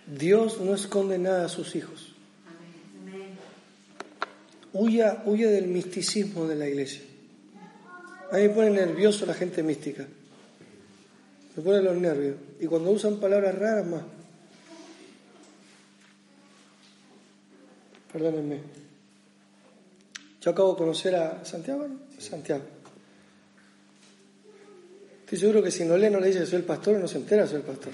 [0.08, 2.14] Dios no esconde nada a sus hijos.
[4.74, 7.02] Huya, huya del misticismo de la iglesia.
[8.32, 10.06] A mí me pone nervioso la gente mística.
[11.56, 12.36] Me pone los nervios.
[12.60, 14.04] Y cuando usan palabras raras más.
[18.18, 18.62] perdónenme.
[20.42, 21.88] Yo acabo de conocer a Santiago,
[22.18, 22.64] Santiago.
[25.28, 27.18] Estoy seguro que si no lee, no le dice que soy el pastor, no se
[27.18, 27.92] entera que soy el pastor.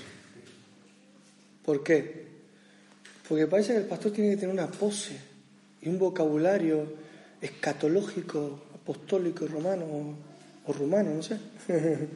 [1.65, 2.28] ¿Por qué?
[3.28, 5.17] Porque parece que el pastor tiene que tener una pose
[5.82, 6.93] y un vocabulario
[7.41, 10.15] escatológico, apostólico, romano
[10.63, 11.39] o, rumano, no sé.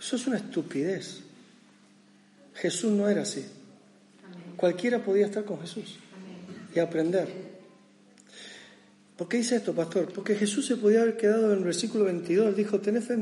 [0.00, 1.22] Eso es una estupidez.
[2.54, 3.44] Jesús no era así.
[4.56, 5.98] Cualquiera podía estar con Jesús
[6.72, 7.45] y aprender.
[9.16, 10.12] ¿Por qué dice esto, pastor?
[10.12, 13.16] Porque Jesús se podía haber quedado en el versículo 22, dijo, tened fe.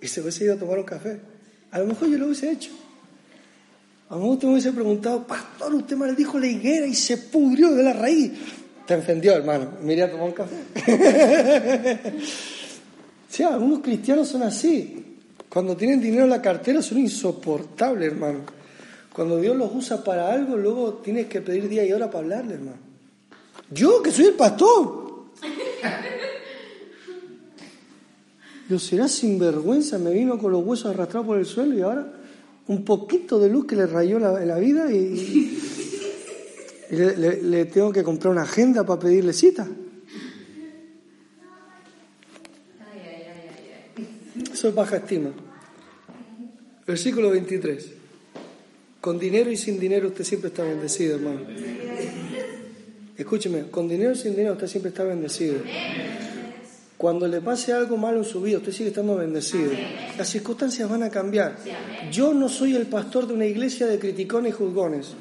[0.00, 1.18] Y se hubiese ido a tomar un café.
[1.72, 2.70] A lo mejor yo lo hubiese hecho.
[4.08, 7.18] A lo mejor usted me hubiese preguntado, pastor, usted me dijo la higuera y se
[7.18, 8.32] pudrió de la raíz.
[8.86, 9.72] Te encendió, hermano.
[9.82, 10.56] Me iría a tomar un café.
[13.28, 15.16] sí, algunos cristianos son así.
[15.48, 18.40] Cuando tienen dinero en la cartera son insoportables, hermano.
[19.12, 22.54] Cuando Dios los usa para algo, luego tienes que pedir día y hora para hablarle,
[22.54, 22.87] hermano.
[23.70, 25.26] Yo, que soy el pastor.
[28.68, 32.12] Yo será sinvergüenza, me vino con los huesos arrastrados por el suelo y ahora
[32.66, 35.58] un poquito de luz que le rayó la, la vida y,
[36.90, 39.66] le, tengo que comprar una agenda para pedirle cita.
[44.52, 45.30] Eso es baja estima.
[46.86, 47.92] Versículo 23.
[49.00, 51.40] Con dinero y sin dinero usted siempre está bendecido, hermano.
[53.18, 55.56] Escúcheme, con dinero y sin dinero usted siempre está bendecido.
[56.96, 59.72] Cuando le pase algo malo en su vida, usted sigue estando bendecido.
[60.16, 61.56] Las circunstancias van a cambiar.
[62.12, 65.14] Yo no soy el pastor de una iglesia de criticones y juzgones.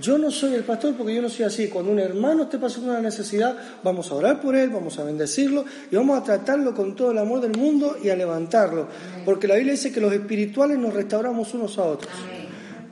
[0.00, 1.68] Yo no soy el pastor porque yo no soy así.
[1.68, 5.64] Cuando un hermano esté pasando una necesidad, vamos a orar por él, vamos a bendecirlo
[5.88, 8.88] y vamos a tratarlo con todo el amor del mundo y a levantarlo.
[9.24, 12.12] Porque la Biblia dice que los espirituales nos restauramos unos a otros.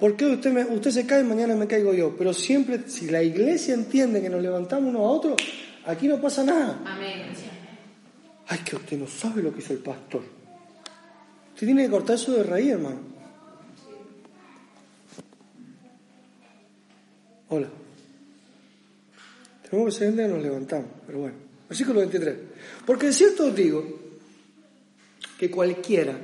[0.03, 2.17] ¿Por qué usted, me, usted se cae y mañana me caigo yo?
[2.19, 5.37] Pero siempre, si la iglesia entiende que nos levantamos unos a otros,
[5.85, 6.81] Aquí no pasa nada.
[6.85, 7.23] Amén.
[8.47, 10.23] Ay, que usted no sabe lo que hizo el pastor.
[11.55, 13.01] Usted tiene que cortar eso de raíz, hermano.
[17.49, 17.69] Hola.
[19.69, 21.37] Tenemos que ser que nos levantamos, pero bueno.
[21.69, 22.37] Versículo 23.
[22.87, 23.85] Porque de cierto os digo
[25.39, 26.17] que cualquiera,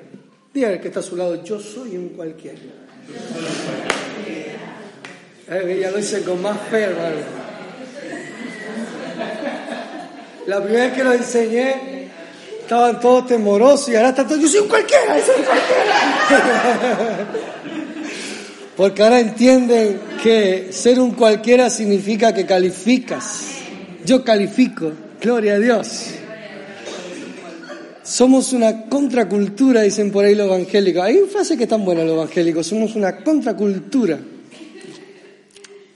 [0.53, 2.88] dígale que está a su lado, yo soy un cualquiera.
[5.51, 7.17] Eh, ya lo hice con más fe, hermano.
[10.47, 12.09] La primera vez que lo enseñé,
[12.61, 17.27] estaban todos temorosos y ahora están todos, yo soy un cualquiera, yo soy un cualquiera.
[18.77, 23.47] Porque ahora entienden que ser un cualquiera significa que calificas.
[24.05, 26.11] Yo califico, gloria a Dios.
[28.09, 31.03] Somos una contracultura, dicen por ahí los evangélicos.
[31.03, 34.19] Hay una frase que es tan buena los evangélicos, somos una contracultura.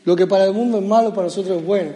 [0.04, 1.92] Lo que para el mundo es malo, para nosotros es bueno.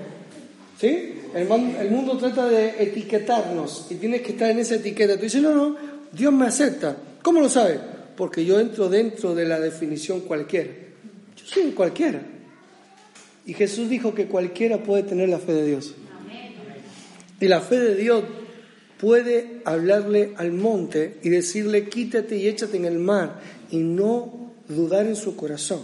[0.81, 1.17] ¿Sí?
[1.35, 5.17] El, mundo trata de etiquetarnos y tienes que estar en esa etiqueta.
[5.17, 5.77] Tú dices, no, no,
[6.11, 6.97] Dios me acepta.
[7.21, 7.79] ¿Cómo lo sabes?
[8.17, 10.71] Porque yo entro dentro de la definición cualquiera.
[11.37, 12.23] Yo soy cualquiera.
[13.45, 15.93] Y Jesús dijo que cualquiera puede tener la fe de Dios.
[17.39, 18.25] Y la fe de Dios
[18.99, 25.07] puede hablarle al monte y decirle quítate y échate en el mar y no dudar
[25.07, 25.83] en su corazón,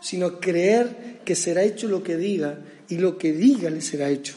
[0.00, 4.34] sino creer que será hecho lo que diga y lo que diga le será hecho.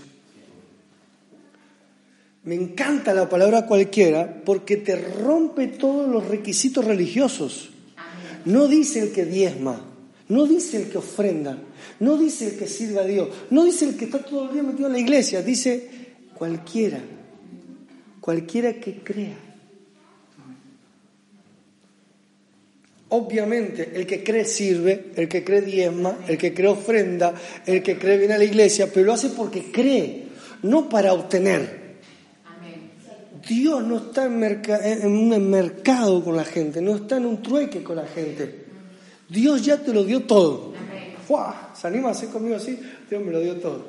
[2.43, 7.69] Me encanta la palabra cualquiera porque te rompe todos los requisitos religiosos.
[8.45, 9.81] No dice el que diezma,
[10.27, 11.57] no dice el que ofrenda,
[12.01, 14.63] no dice el que sirve a Dios, no dice el que está todo el día
[14.63, 15.89] metido en la iglesia, dice
[16.33, 16.99] cualquiera,
[18.23, 19.35] cualquiera que crea.
[23.09, 27.33] Obviamente, el que cree sirve, el que cree diezma, el que cree ofrenda,
[27.65, 30.27] el que cree viene a la iglesia, pero lo hace porque cree,
[30.61, 31.97] no para obtener.
[33.45, 37.97] Dios no está en, un mercado con la gente, no está en un trueque con
[37.97, 38.67] la gente.
[39.27, 40.71] Dios ya te lo dio todo.
[41.73, 42.79] ¿Se anima a hacer conmigo así?
[43.09, 43.85] Dios me lo dio todo.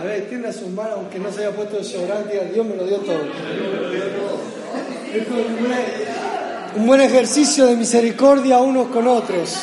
[0.00, 2.96] A ver, tienda a manos, aunque no se haya puesto desodorante, Dios me lo dio
[3.00, 3.20] todo.
[6.74, 9.58] Un buen ejercicio de misericordia unos con otros.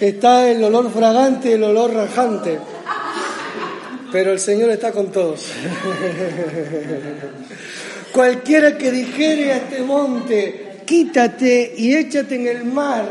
[0.00, 2.58] Está el olor fragante el olor rajante.
[4.10, 5.46] Pero el Señor está con todos.
[8.12, 13.06] Cualquiera que dijere a este monte, quítate y échate en el mar,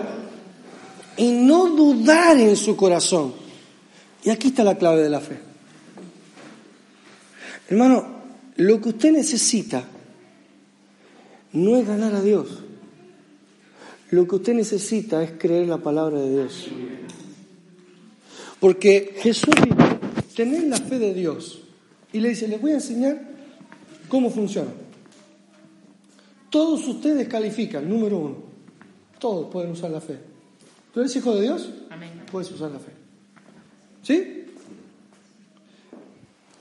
[1.16, 3.39] y no dudar en su corazón.
[4.24, 5.40] Y aquí está la clave de la fe.
[7.70, 8.20] Hermano,
[8.58, 9.84] lo que usted necesita
[11.54, 12.64] no es ganar a Dios.
[14.12, 16.68] Lo que usted necesita es creer la palabra de Dios.
[18.60, 19.78] Porque Jesús dijo,
[20.36, 21.62] tener la fe de Dios.
[22.12, 23.22] Y le dice, les voy a enseñar
[24.10, 24.72] cómo funciona.
[26.50, 28.38] Todos ustedes califican, número uno.
[29.20, 30.18] Todos pueden usar la fe.
[30.94, 31.70] ¿Tú eres hijo de Dios?
[31.92, 32.24] Amén.
[32.32, 32.99] Puedes usar la fe.
[34.04, 34.46] ¿Sí?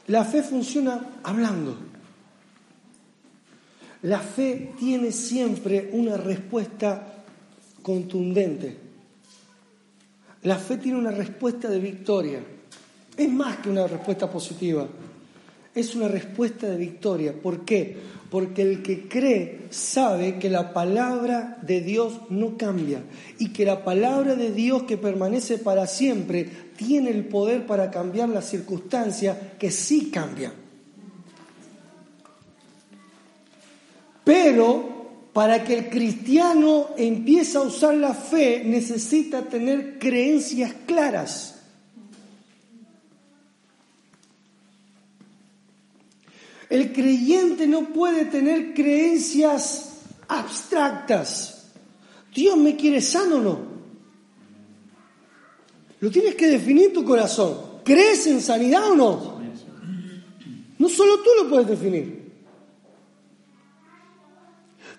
[0.09, 1.77] La fe funciona hablando.
[4.03, 7.25] La fe tiene siempre una respuesta
[7.83, 8.77] contundente.
[10.43, 12.41] La fe tiene una respuesta de victoria.
[13.17, 14.87] Es más que una respuesta positiva.
[15.79, 17.33] Es una respuesta de victoria.
[17.41, 17.97] ¿Por qué?
[18.33, 23.05] Porque el que cree sabe que la palabra de Dios no cambia
[23.39, 28.29] y que la palabra de Dios que permanece para siempre tiene el poder para cambiar
[28.29, 30.53] las circunstancias que sí cambian.
[34.25, 41.58] Pero para que el cristiano empiece a usar la fe necesita tener creencias claras.
[46.71, 51.71] El creyente no puede tener creencias abstractas.
[52.35, 53.59] Dios me quiere sano o no.
[56.01, 57.57] Lo tienes que definir tu corazón.
[57.85, 59.39] ¿Crees en sanidad o no?
[60.79, 62.19] No solo tú lo puedes definir.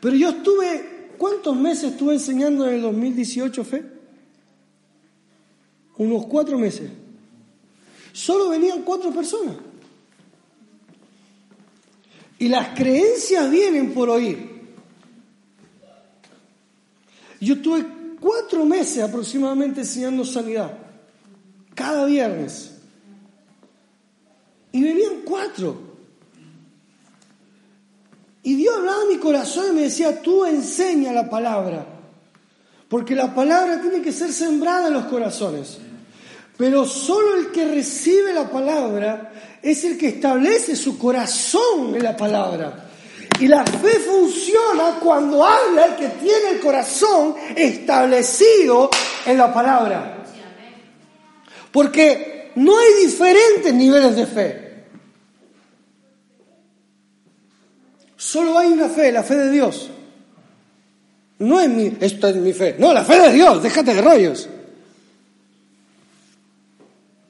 [0.02, 3.86] Pero yo estuve, ¿cuántos meses estuve enseñando en el 2018 fe?
[5.98, 6.90] Unos cuatro meses.
[8.12, 9.56] Solo venían cuatro personas.
[12.40, 14.50] Y las creencias vienen por oír.
[17.42, 17.86] Yo estuve
[18.20, 20.78] cuatro meses aproximadamente enseñando sanidad,
[21.76, 22.72] cada viernes.
[24.72, 25.90] Y venían cuatro.
[28.44, 31.86] Y Dios hablaba en mi corazón y me decía, tú enseña la palabra,
[32.88, 35.80] porque la palabra tiene que ser sembrada en los corazones.
[36.60, 39.32] Pero solo el que recibe la palabra
[39.62, 42.90] es el que establece su corazón en la palabra.
[43.40, 48.90] Y la fe funciona cuando habla el que tiene el corazón establecido
[49.26, 50.26] en la palabra.
[51.72, 54.84] Porque no hay diferentes niveles de fe.
[58.18, 59.90] Solo hay una fe, la fe de Dios.
[61.38, 62.76] No es mi, esto es mi fe.
[62.78, 64.50] No, la fe de Dios, déjate de rollos.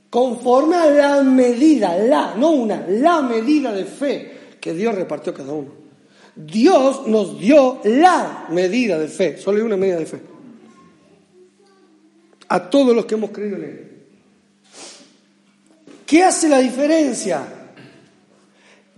[0.09, 5.35] Conforme a la medida, la, no una, la medida de fe que Dios repartió a
[5.35, 5.69] cada uno.
[6.35, 10.19] Dios nos dio la medida de fe, solo hay una medida de fe.
[12.47, 13.89] A todos los que hemos creído en Él.
[16.05, 17.43] ¿Qué hace la diferencia?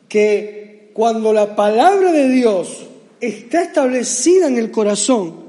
[0.08, 2.88] Que cuando la palabra de Dios
[3.20, 5.42] está establecida en el corazón,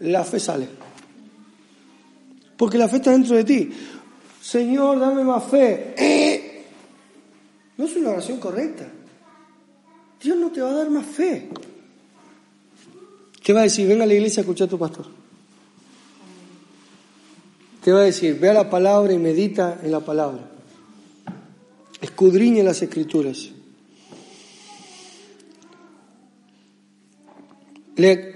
[0.00, 0.68] la fe sale.
[2.56, 3.70] Porque la fe está dentro de ti.
[4.48, 5.92] Señor, dame más fe.
[5.94, 6.64] Eh,
[7.76, 8.90] no es una oración correcta.
[10.22, 11.50] Dios no te va a dar más fe.
[13.42, 13.86] ¿Qué va a decir?
[13.86, 15.04] Venga a la iglesia a escuchar a tu pastor.
[17.84, 18.38] ¿Qué va a decir?
[18.40, 20.50] Ve a la palabra y medita en la palabra.
[22.00, 23.50] Escudriñe las escrituras.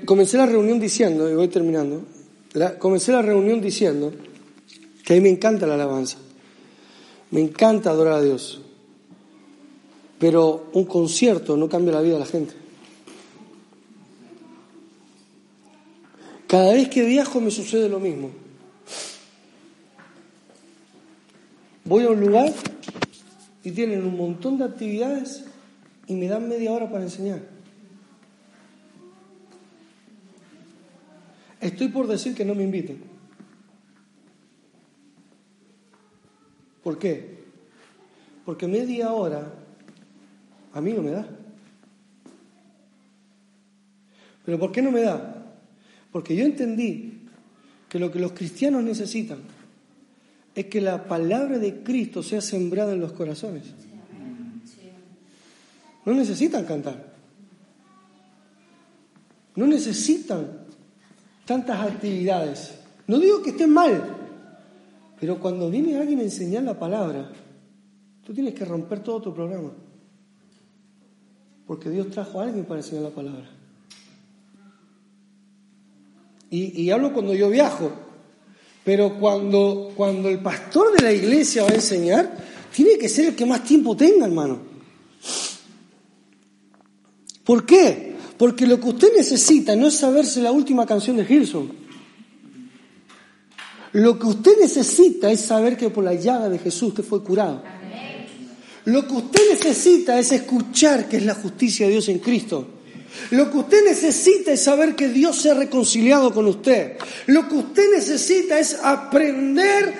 [0.04, 2.04] Comencé la reunión diciendo, y voy terminando,
[2.78, 4.12] comencé la reunión diciendo
[5.04, 6.18] que a mí me encanta la alabanza,
[7.30, 8.60] me encanta adorar a Dios,
[10.18, 12.54] pero un concierto no cambia la vida de la gente.
[16.46, 18.30] Cada vez que viajo me sucede lo mismo.
[21.84, 22.52] Voy a un lugar
[23.64, 25.44] y tienen un montón de actividades
[26.06, 27.40] y me dan media hora para enseñar.
[31.60, 33.11] Estoy por decir que no me inviten.
[36.82, 37.42] ¿Por qué?
[38.44, 39.52] Porque media hora
[40.72, 41.26] a mí no me da.
[44.44, 45.54] ¿Pero por qué no me da?
[46.10, 47.20] Porque yo entendí
[47.88, 49.38] que lo que los cristianos necesitan
[50.54, 53.64] es que la palabra de Cristo sea sembrada en los corazones.
[56.04, 57.12] No necesitan cantar.
[59.54, 60.66] No necesitan
[61.44, 62.78] tantas actividades.
[63.06, 64.21] No digo que estén mal,
[65.22, 67.30] pero cuando viene alguien a enseñar la palabra,
[68.26, 69.70] tú tienes que romper todo tu programa.
[71.64, 73.48] Porque Dios trajo a alguien para enseñar la palabra.
[76.50, 77.92] Y, hablo cuando yo viajo,
[78.84, 82.36] pero cuando, cuando el pastor de la iglesia va a enseñar,
[82.74, 84.58] tiene que ser el que más tiempo tenga, hermano.
[87.44, 88.16] ¿Por qué?
[88.36, 91.81] Porque lo que usted necesita no es saberse la última canción de Hilson.
[93.92, 97.62] Lo que usted necesita es saber que por la llaga de Jesús usted fue curado.
[98.84, 102.66] Lo que usted necesita es escuchar que es la justicia de Dios en Cristo.
[103.30, 106.96] Lo que usted necesita es saber que Dios se ha reconciliado con usted.
[107.26, 109.94] Lo que usted necesita es aprender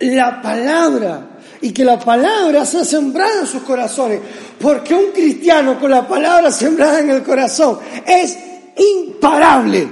[0.00, 4.20] la palabra y que la palabra sea sembrada en sus corazones.
[4.58, 8.36] Porque un cristiano con la palabra sembrada en el corazón es
[8.76, 9.88] imparable.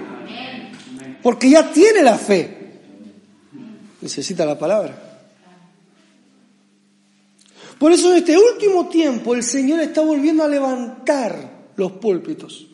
[1.22, 2.62] Porque ya tiene la fe.
[4.03, 5.12] Necesita la palabra.
[7.78, 12.66] Por eso en este último tiempo el Señor está volviendo a levantar los púlpitos.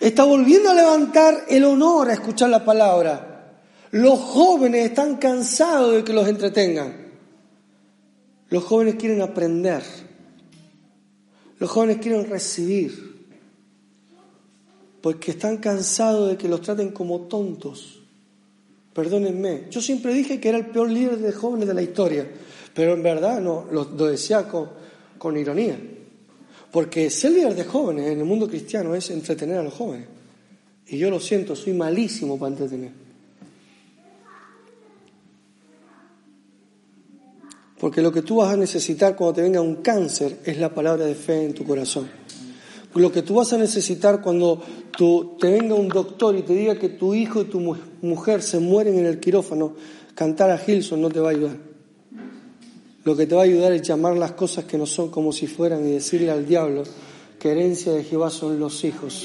[0.00, 3.60] Está volviendo a levantar el honor a escuchar la palabra.
[3.92, 7.08] Los jóvenes están cansados de que los entretengan.
[8.50, 9.82] Los jóvenes quieren aprender.
[11.58, 13.26] Los jóvenes quieren recibir.
[15.00, 17.97] Porque están cansados de que los traten como tontos.
[18.98, 19.66] Perdónenme.
[19.70, 22.26] Yo siempre dije que era el peor líder de jóvenes de la historia.
[22.74, 25.78] Pero en verdad no, lo, decía con, ironía.
[26.72, 30.08] Porque ser líder de jóvenes en el mundo cristiano es entretener a los jóvenes.
[30.88, 32.90] Y yo lo siento, soy malísimo para entretener.
[37.78, 41.04] Porque lo que tú vas a necesitar cuando te venga un cáncer es la palabra
[41.04, 42.10] de fe en tu corazón.
[42.94, 44.62] Lo que tú vas a necesitar cuando
[45.38, 47.60] te venga un doctor y te diga que tu hijo y tu
[48.02, 49.74] mujer se mueren en el quirófano,
[50.14, 51.56] cantar a Gilson no te va a ayudar.
[53.04, 55.46] Lo que te va a ayudar es llamar las cosas que no son como si
[55.46, 56.82] fueran y decirle al diablo
[57.38, 59.24] que herencia de Jehová son los hijos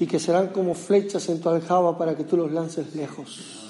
[0.00, 3.60] y que serán como flechas en tu aljaba para que tú los lances lejos.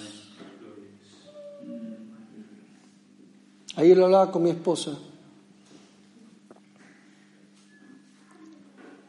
[3.76, 4.98] Ayer lo hablaba con mi esposa.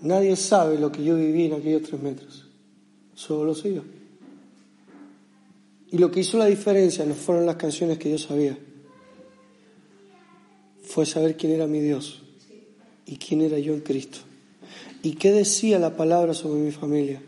[0.01, 2.47] Nadie sabe lo que yo viví en aquellos tres metros.
[3.13, 3.83] Solo lo sé yo.
[5.91, 8.57] Y lo que hizo la diferencia no fueron las canciones que yo sabía
[10.83, 12.21] fue saber quién era mi Dios
[13.05, 14.19] y quién era yo en Cristo.
[15.03, 17.21] ¿Y qué decía la palabra sobre mi familia?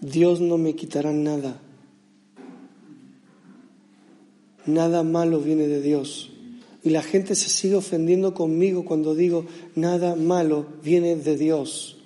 [0.00, 1.60] Dios no me quitará nada.
[4.66, 6.31] Nada malo viene de Dios.
[6.84, 11.96] Y la gente se sigue ofendiendo conmigo cuando digo, nada malo viene de Dios.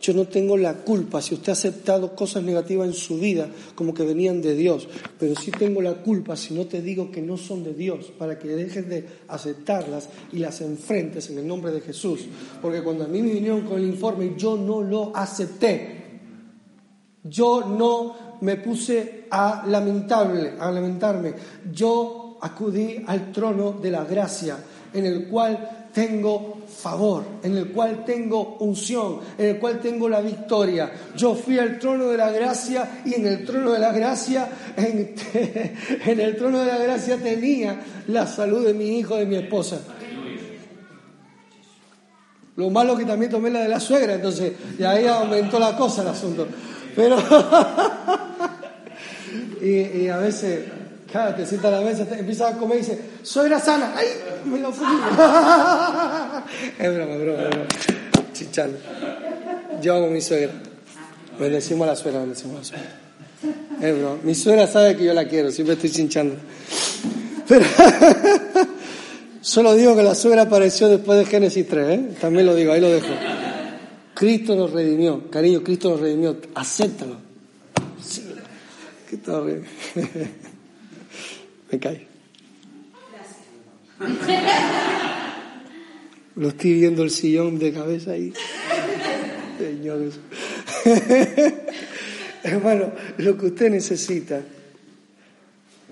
[0.00, 3.92] Yo no tengo la culpa si usted ha aceptado cosas negativas en su vida como
[3.92, 4.88] que venían de Dios,
[5.18, 8.38] pero sí tengo la culpa si no te digo que no son de Dios, para
[8.38, 12.24] que dejes de aceptarlas y las enfrentes en el nombre de Jesús.
[12.62, 16.00] Porque cuando a mí me vinieron con el informe, yo no lo acepté.
[17.22, 21.34] Yo no me puse a lamentable, a lamentarme.
[21.70, 24.56] Yo acudí al trono de la gracia,
[24.92, 30.20] en el cual tengo favor, en el cual tengo unción, en el cual tengo la
[30.20, 30.90] victoria.
[31.16, 35.14] Yo fui al trono de la gracia y en el trono de la gracia, en,
[36.20, 39.80] el trono de la gracia tenía la salud de mi hijo, de mi esposa.
[42.56, 46.02] Lo malo que también tomé la de la suegra, entonces, y ahí aumentó la cosa
[46.02, 46.46] el asunto.
[46.94, 47.16] Pero,
[49.62, 50.79] y a veces
[51.10, 54.06] Claro, te sienta a la mesa, empiezas a comer y dice, suegra sana, ¡ay!
[54.44, 54.86] Me lo fui.
[56.78, 57.66] es broma, broma, broma.
[59.82, 60.52] Yo hago mi suegra.
[61.38, 62.90] Bendecimos a la suegra, bendecimos a la suegra.
[63.80, 64.18] Es broma.
[64.22, 66.36] Mi suegra sabe que yo la quiero, siempre estoy chinchando.
[69.40, 72.10] Solo digo que la suegra apareció después de Génesis 3, ¿eh?
[72.20, 73.08] También lo digo, ahí lo dejo.
[74.14, 77.16] Cristo nos redimió, cariño, Cristo nos redimió, acéptalo.
[79.08, 79.68] Cristo nos redimió.
[81.70, 82.06] Me cae.
[83.98, 84.60] Gracias.
[86.36, 88.32] Lo estoy viendo el sillón de cabeza ahí.
[89.58, 90.10] Señor
[92.42, 94.40] Hermano, lo que usted necesita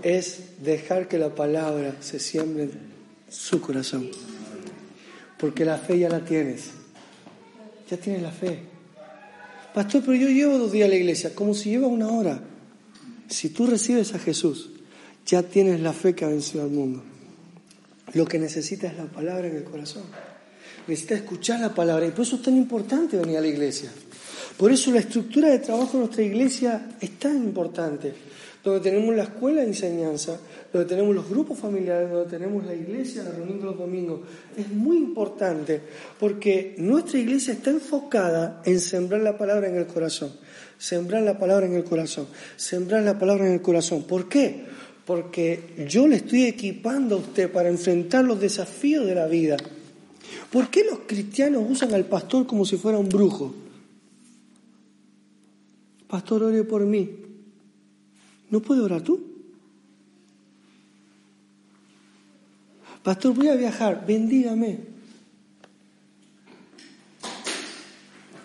[0.03, 2.73] es dejar que la palabra se siembre en
[3.29, 4.09] su corazón.
[5.37, 6.71] Porque la fe ya la tienes.
[7.91, 8.61] Ya tienes la fe.
[9.75, 12.41] Pastor, pero yo llevo dos días a la iglesia, como si lleva una hora.
[13.29, 14.71] Si tú recibes a Jesús,
[15.29, 17.03] ya tienes la fe que ha vencido al mundo.
[18.15, 20.05] Lo que necesitas es la palabra en el corazón.
[20.87, 22.07] Necesitas escuchar la palabra.
[22.07, 23.91] Y por eso es tan importante venir a la iglesia.
[24.57, 28.15] Por eso la estructura de trabajo de nuestra iglesia es tan importante.
[28.65, 30.41] Donde tenemos la escuela de enseñanza,
[30.73, 34.21] donde tenemos los grupos familiares, donde tenemos la iglesia, la reunión de los domingos.
[34.57, 35.81] Es muy importante
[36.19, 40.33] porque nuestra iglesia está enfocada en sembrar la palabra en el corazón.
[40.79, 42.29] Sembrar la palabra en el corazón.
[42.57, 44.05] Sembrar la palabra en el corazón.
[44.05, 44.78] ¿Por qué?
[45.09, 49.57] Porque yo le estoy equipando a usted para enfrentar los desafíos de la vida.
[50.53, 53.55] ¿Por qué los cristianos usan al pastor como si fuera un brujo?
[56.09, 57.09] Pastor, ore por mí.
[58.51, 59.19] ¿No puede orar tú?
[63.03, 64.79] Pastor, voy a viajar, bendígame.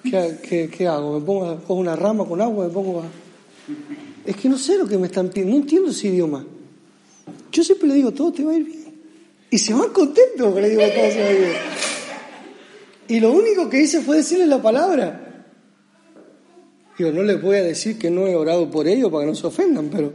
[0.01, 1.19] ¿Qué, hago?
[1.19, 2.67] ¿Me pongo cojo una rama con agua?
[2.67, 3.05] ¿Me pongo a...
[4.25, 6.45] Es que no sé lo que me están pidiendo, no entiendo ese idioma.
[7.53, 8.83] Yo siempre le digo, todo te va a ir bien.
[9.51, 11.53] Y se van contentos porque le digo, todo se va a ir bien.
[13.07, 15.45] Y lo único que hice fue decirle la palabra.
[16.97, 19.35] Digo, no les voy a decir que no he orado por ellos para que no
[19.35, 20.13] se ofendan, pero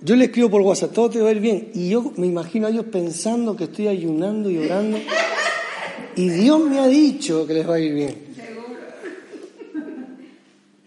[0.00, 1.70] yo le escribo por WhatsApp, todo te va a ir bien.
[1.74, 4.98] Y yo me imagino a ellos pensando que estoy ayunando y orando.
[6.16, 8.14] Y Dios me ha dicho que les va a ir bien.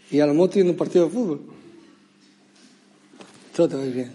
[0.10, 1.57] Y a lo mejor tienen un partido de fútbol.
[3.58, 4.12] Todo te va a ir bien.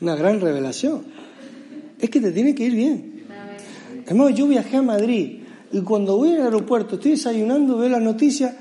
[0.00, 1.04] Una gran revelación.
[2.00, 3.26] Es que te tiene que ir bien.
[4.06, 5.40] Además, yo viajé a Madrid
[5.72, 8.54] y cuando voy al aeropuerto, estoy desayunando, veo las noticias.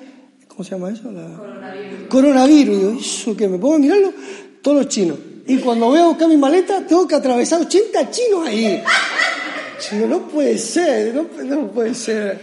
[0.50, 1.04] ¿Cómo se llama eso?
[1.04, 2.08] Coronavirus.
[2.10, 2.78] Coronavirus.
[2.78, 4.12] Y yo, ¿eso que me pongo a mirarlo?
[4.62, 5.18] Todos los chinos.
[5.48, 8.84] Y cuando voy a buscar mi maleta, tengo que atravesar 80 chinos ahí.
[10.10, 12.38] No puede ser, no, no puede ser.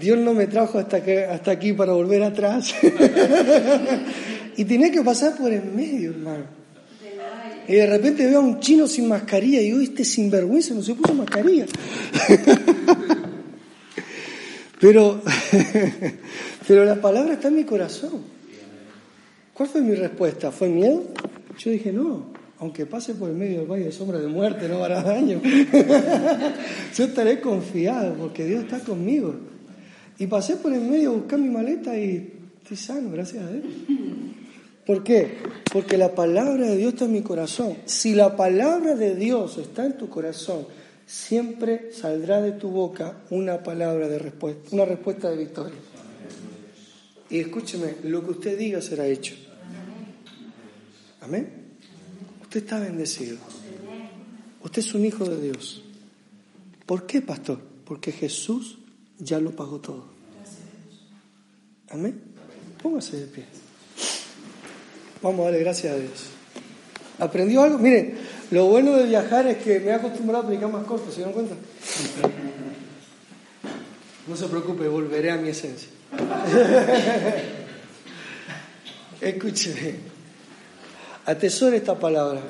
[0.00, 2.74] Dios no me trajo hasta, que, hasta aquí para volver atrás.
[4.56, 6.44] y tenía que pasar por en medio, hermano.
[7.68, 10.94] Y de repente veo a un chino sin mascarilla y digo, este sinvergüenza no se
[10.94, 11.66] puso mascarilla.
[14.80, 15.20] pero,
[16.68, 18.22] pero la palabra está en mi corazón.
[19.52, 20.52] ¿Cuál fue mi respuesta?
[20.52, 21.02] ¿Fue miedo?
[21.58, 22.26] Yo dije, no,
[22.58, 25.40] aunque pase por el medio del valle de sombra de muerte, no hará daño.
[26.96, 29.34] Yo estaré confiado porque Dios está conmigo.
[30.18, 32.32] Y pasé por el medio a buscar mi maleta y
[32.62, 33.64] estoy sano, gracias a Dios.
[34.86, 35.38] ¿Por qué?
[35.72, 37.76] Porque la palabra de Dios está en mi corazón.
[37.86, 40.64] Si la palabra de Dios está en tu corazón,
[41.04, 45.74] siempre saldrá de tu boca una palabra de respuesta, una respuesta de victoria.
[47.28, 49.34] Y escúcheme, lo que usted diga será hecho.
[51.20, 51.48] Amén.
[52.42, 53.38] Usted está bendecido.
[54.62, 55.82] Usted es un hijo de Dios.
[56.86, 57.60] ¿Por qué, pastor?
[57.84, 58.78] Porque Jesús
[59.18, 60.06] ya lo pagó todo.
[61.90, 62.20] Amén.
[62.80, 63.65] Póngase de pie.
[65.22, 66.26] Vamos a darle gracias a Dios.
[67.18, 67.78] ¿Aprendió algo?
[67.78, 68.14] Mire,
[68.50, 71.32] lo bueno de viajar es que me he acostumbrado a predicar más corto, ¿se dan
[71.32, 71.54] cuenta?
[74.26, 75.88] No se preocupe, volveré a mi esencia.
[79.20, 79.94] Escúcheme.
[81.24, 82.40] Atesore esta palabra.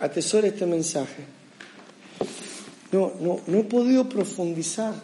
[0.00, 1.24] Atesore este mensaje.
[2.90, 4.94] No, no, no he podido profundizar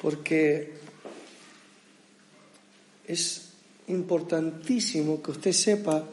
[0.00, 0.74] porque
[3.06, 3.43] es
[3.88, 6.04] importantísimo que usted sepa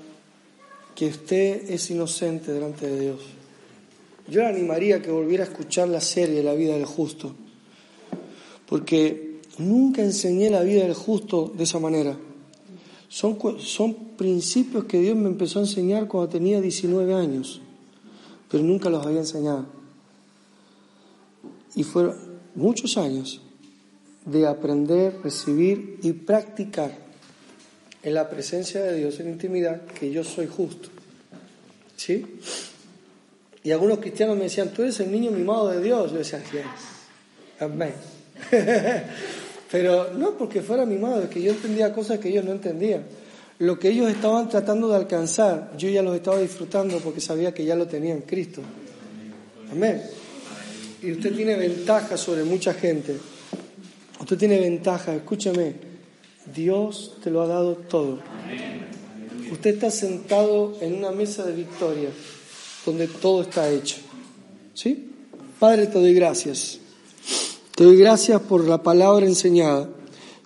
[0.95, 3.19] que usted es inocente delante de Dios.
[4.28, 7.34] Yo le animaría a que volviera a escuchar la serie La vida del justo,
[8.67, 12.17] porque nunca enseñé la vida del justo de esa manera.
[13.09, 17.61] Son, son principios que Dios me empezó a enseñar cuando tenía 19 años,
[18.49, 19.65] pero nunca los había enseñado.
[21.76, 22.15] Y fueron
[22.55, 23.41] muchos años
[24.26, 27.11] de aprender, recibir y practicar
[28.04, 30.89] en la presencia de Dios, en intimidad, que yo soy justo.
[31.95, 32.26] ¿Sí?
[33.64, 36.12] Y algunos cristianos me decían, tú eres el niño mimado de Dios.
[36.12, 37.93] Yo decía, yes, amén.
[39.72, 43.04] Pero no porque fuera mi madre, que yo entendía cosas que ellos no entendían.
[43.60, 47.64] Lo que ellos estaban tratando de alcanzar, yo ya los estaba disfrutando porque sabía que
[47.64, 48.62] ya lo tenía en Cristo.
[49.72, 50.02] Amén.
[51.04, 53.16] Y usted tiene ventaja sobre mucha gente.
[54.20, 55.91] Usted tiene ventaja, escúchame.
[56.54, 58.20] Dios te lo ha dado todo.
[59.52, 62.10] Usted está sentado en una mesa de victoria
[62.86, 63.98] donde todo está hecho.
[64.74, 65.10] ¿Sí?
[65.60, 66.80] Padre, te doy gracias.
[67.76, 69.89] Te doy gracias por la palabra enseñada.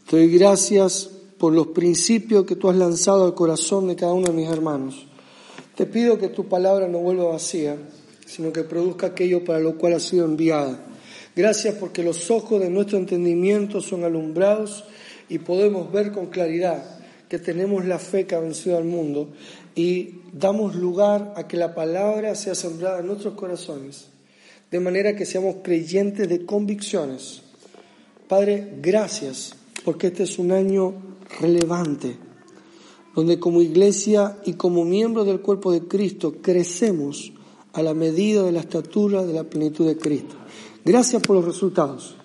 [0.10, 4.28] Te doy gracias por los principios que tú has lanzado al corazón de cada uno
[4.28, 5.06] de mis hermanos.
[5.76, 7.78] Te pido que tu palabra no vuelva vacía,
[8.26, 10.86] sino que produzca aquello para lo cual ha sido enviada.
[11.36, 14.86] Gracias porque los ojos de nuestro entendimiento son alumbrados
[15.30, 17.00] y podemos ver con claridad
[17.30, 19.30] que tenemos la fe que ha vencido al mundo
[19.76, 24.10] y damos lugar a que la palabra sea sembrada en nuestros corazones
[24.72, 27.42] de manera que seamos creyentes de convicciones.
[28.28, 30.94] Padre, gracias, porque este es un año
[31.40, 32.18] relevante,
[33.16, 37.32] donde como iglesia y como miembro del cuerpo de Cristo crecemos
[37.74, 40.36] a la medida de la estatura de la plenitud de Cristo.
[40.84, 42.16] Gracias por los resultados.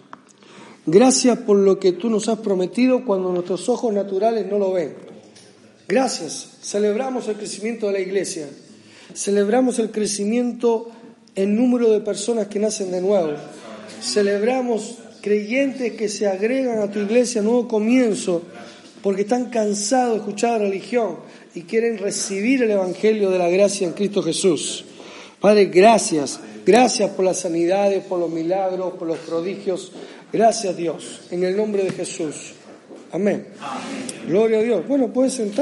[0.90, 4.94] Gracias por lo que tú nos has prometido cuando nuestros ojos naturales no lo ven.
[5.86, 6.58] Gracias.
[6.62, 8.48] Celebramos el crecimiento de la iglesia
[9.14, 10.88] Celebramos el crecimiento
[11.34, 13.32] en número de personas que nacen de nuevo.
[14.00, 18.42] Celebramos creyentes que se agregan a tu iglesia, nuevo comienzo,
[19.02, 21.16] porque están cansados de escuchar la religión
[21.54, 24.84] y quieren recibir el Evangelio de la gracia en Cristo Jesús.
[25.40, 26.38] Padre, gracias.
[26.64, 29.92] Gracias por las sanidades, por los milagros, por los prodigios.
[30.32, 32.54] Gracias Dios, en el nombre de Jesús.
[33.12, 33.46] Amén.
[34.28, 34.86] Gloria a Dios.
[34.86, 35.58] Bueno, puedes sentar.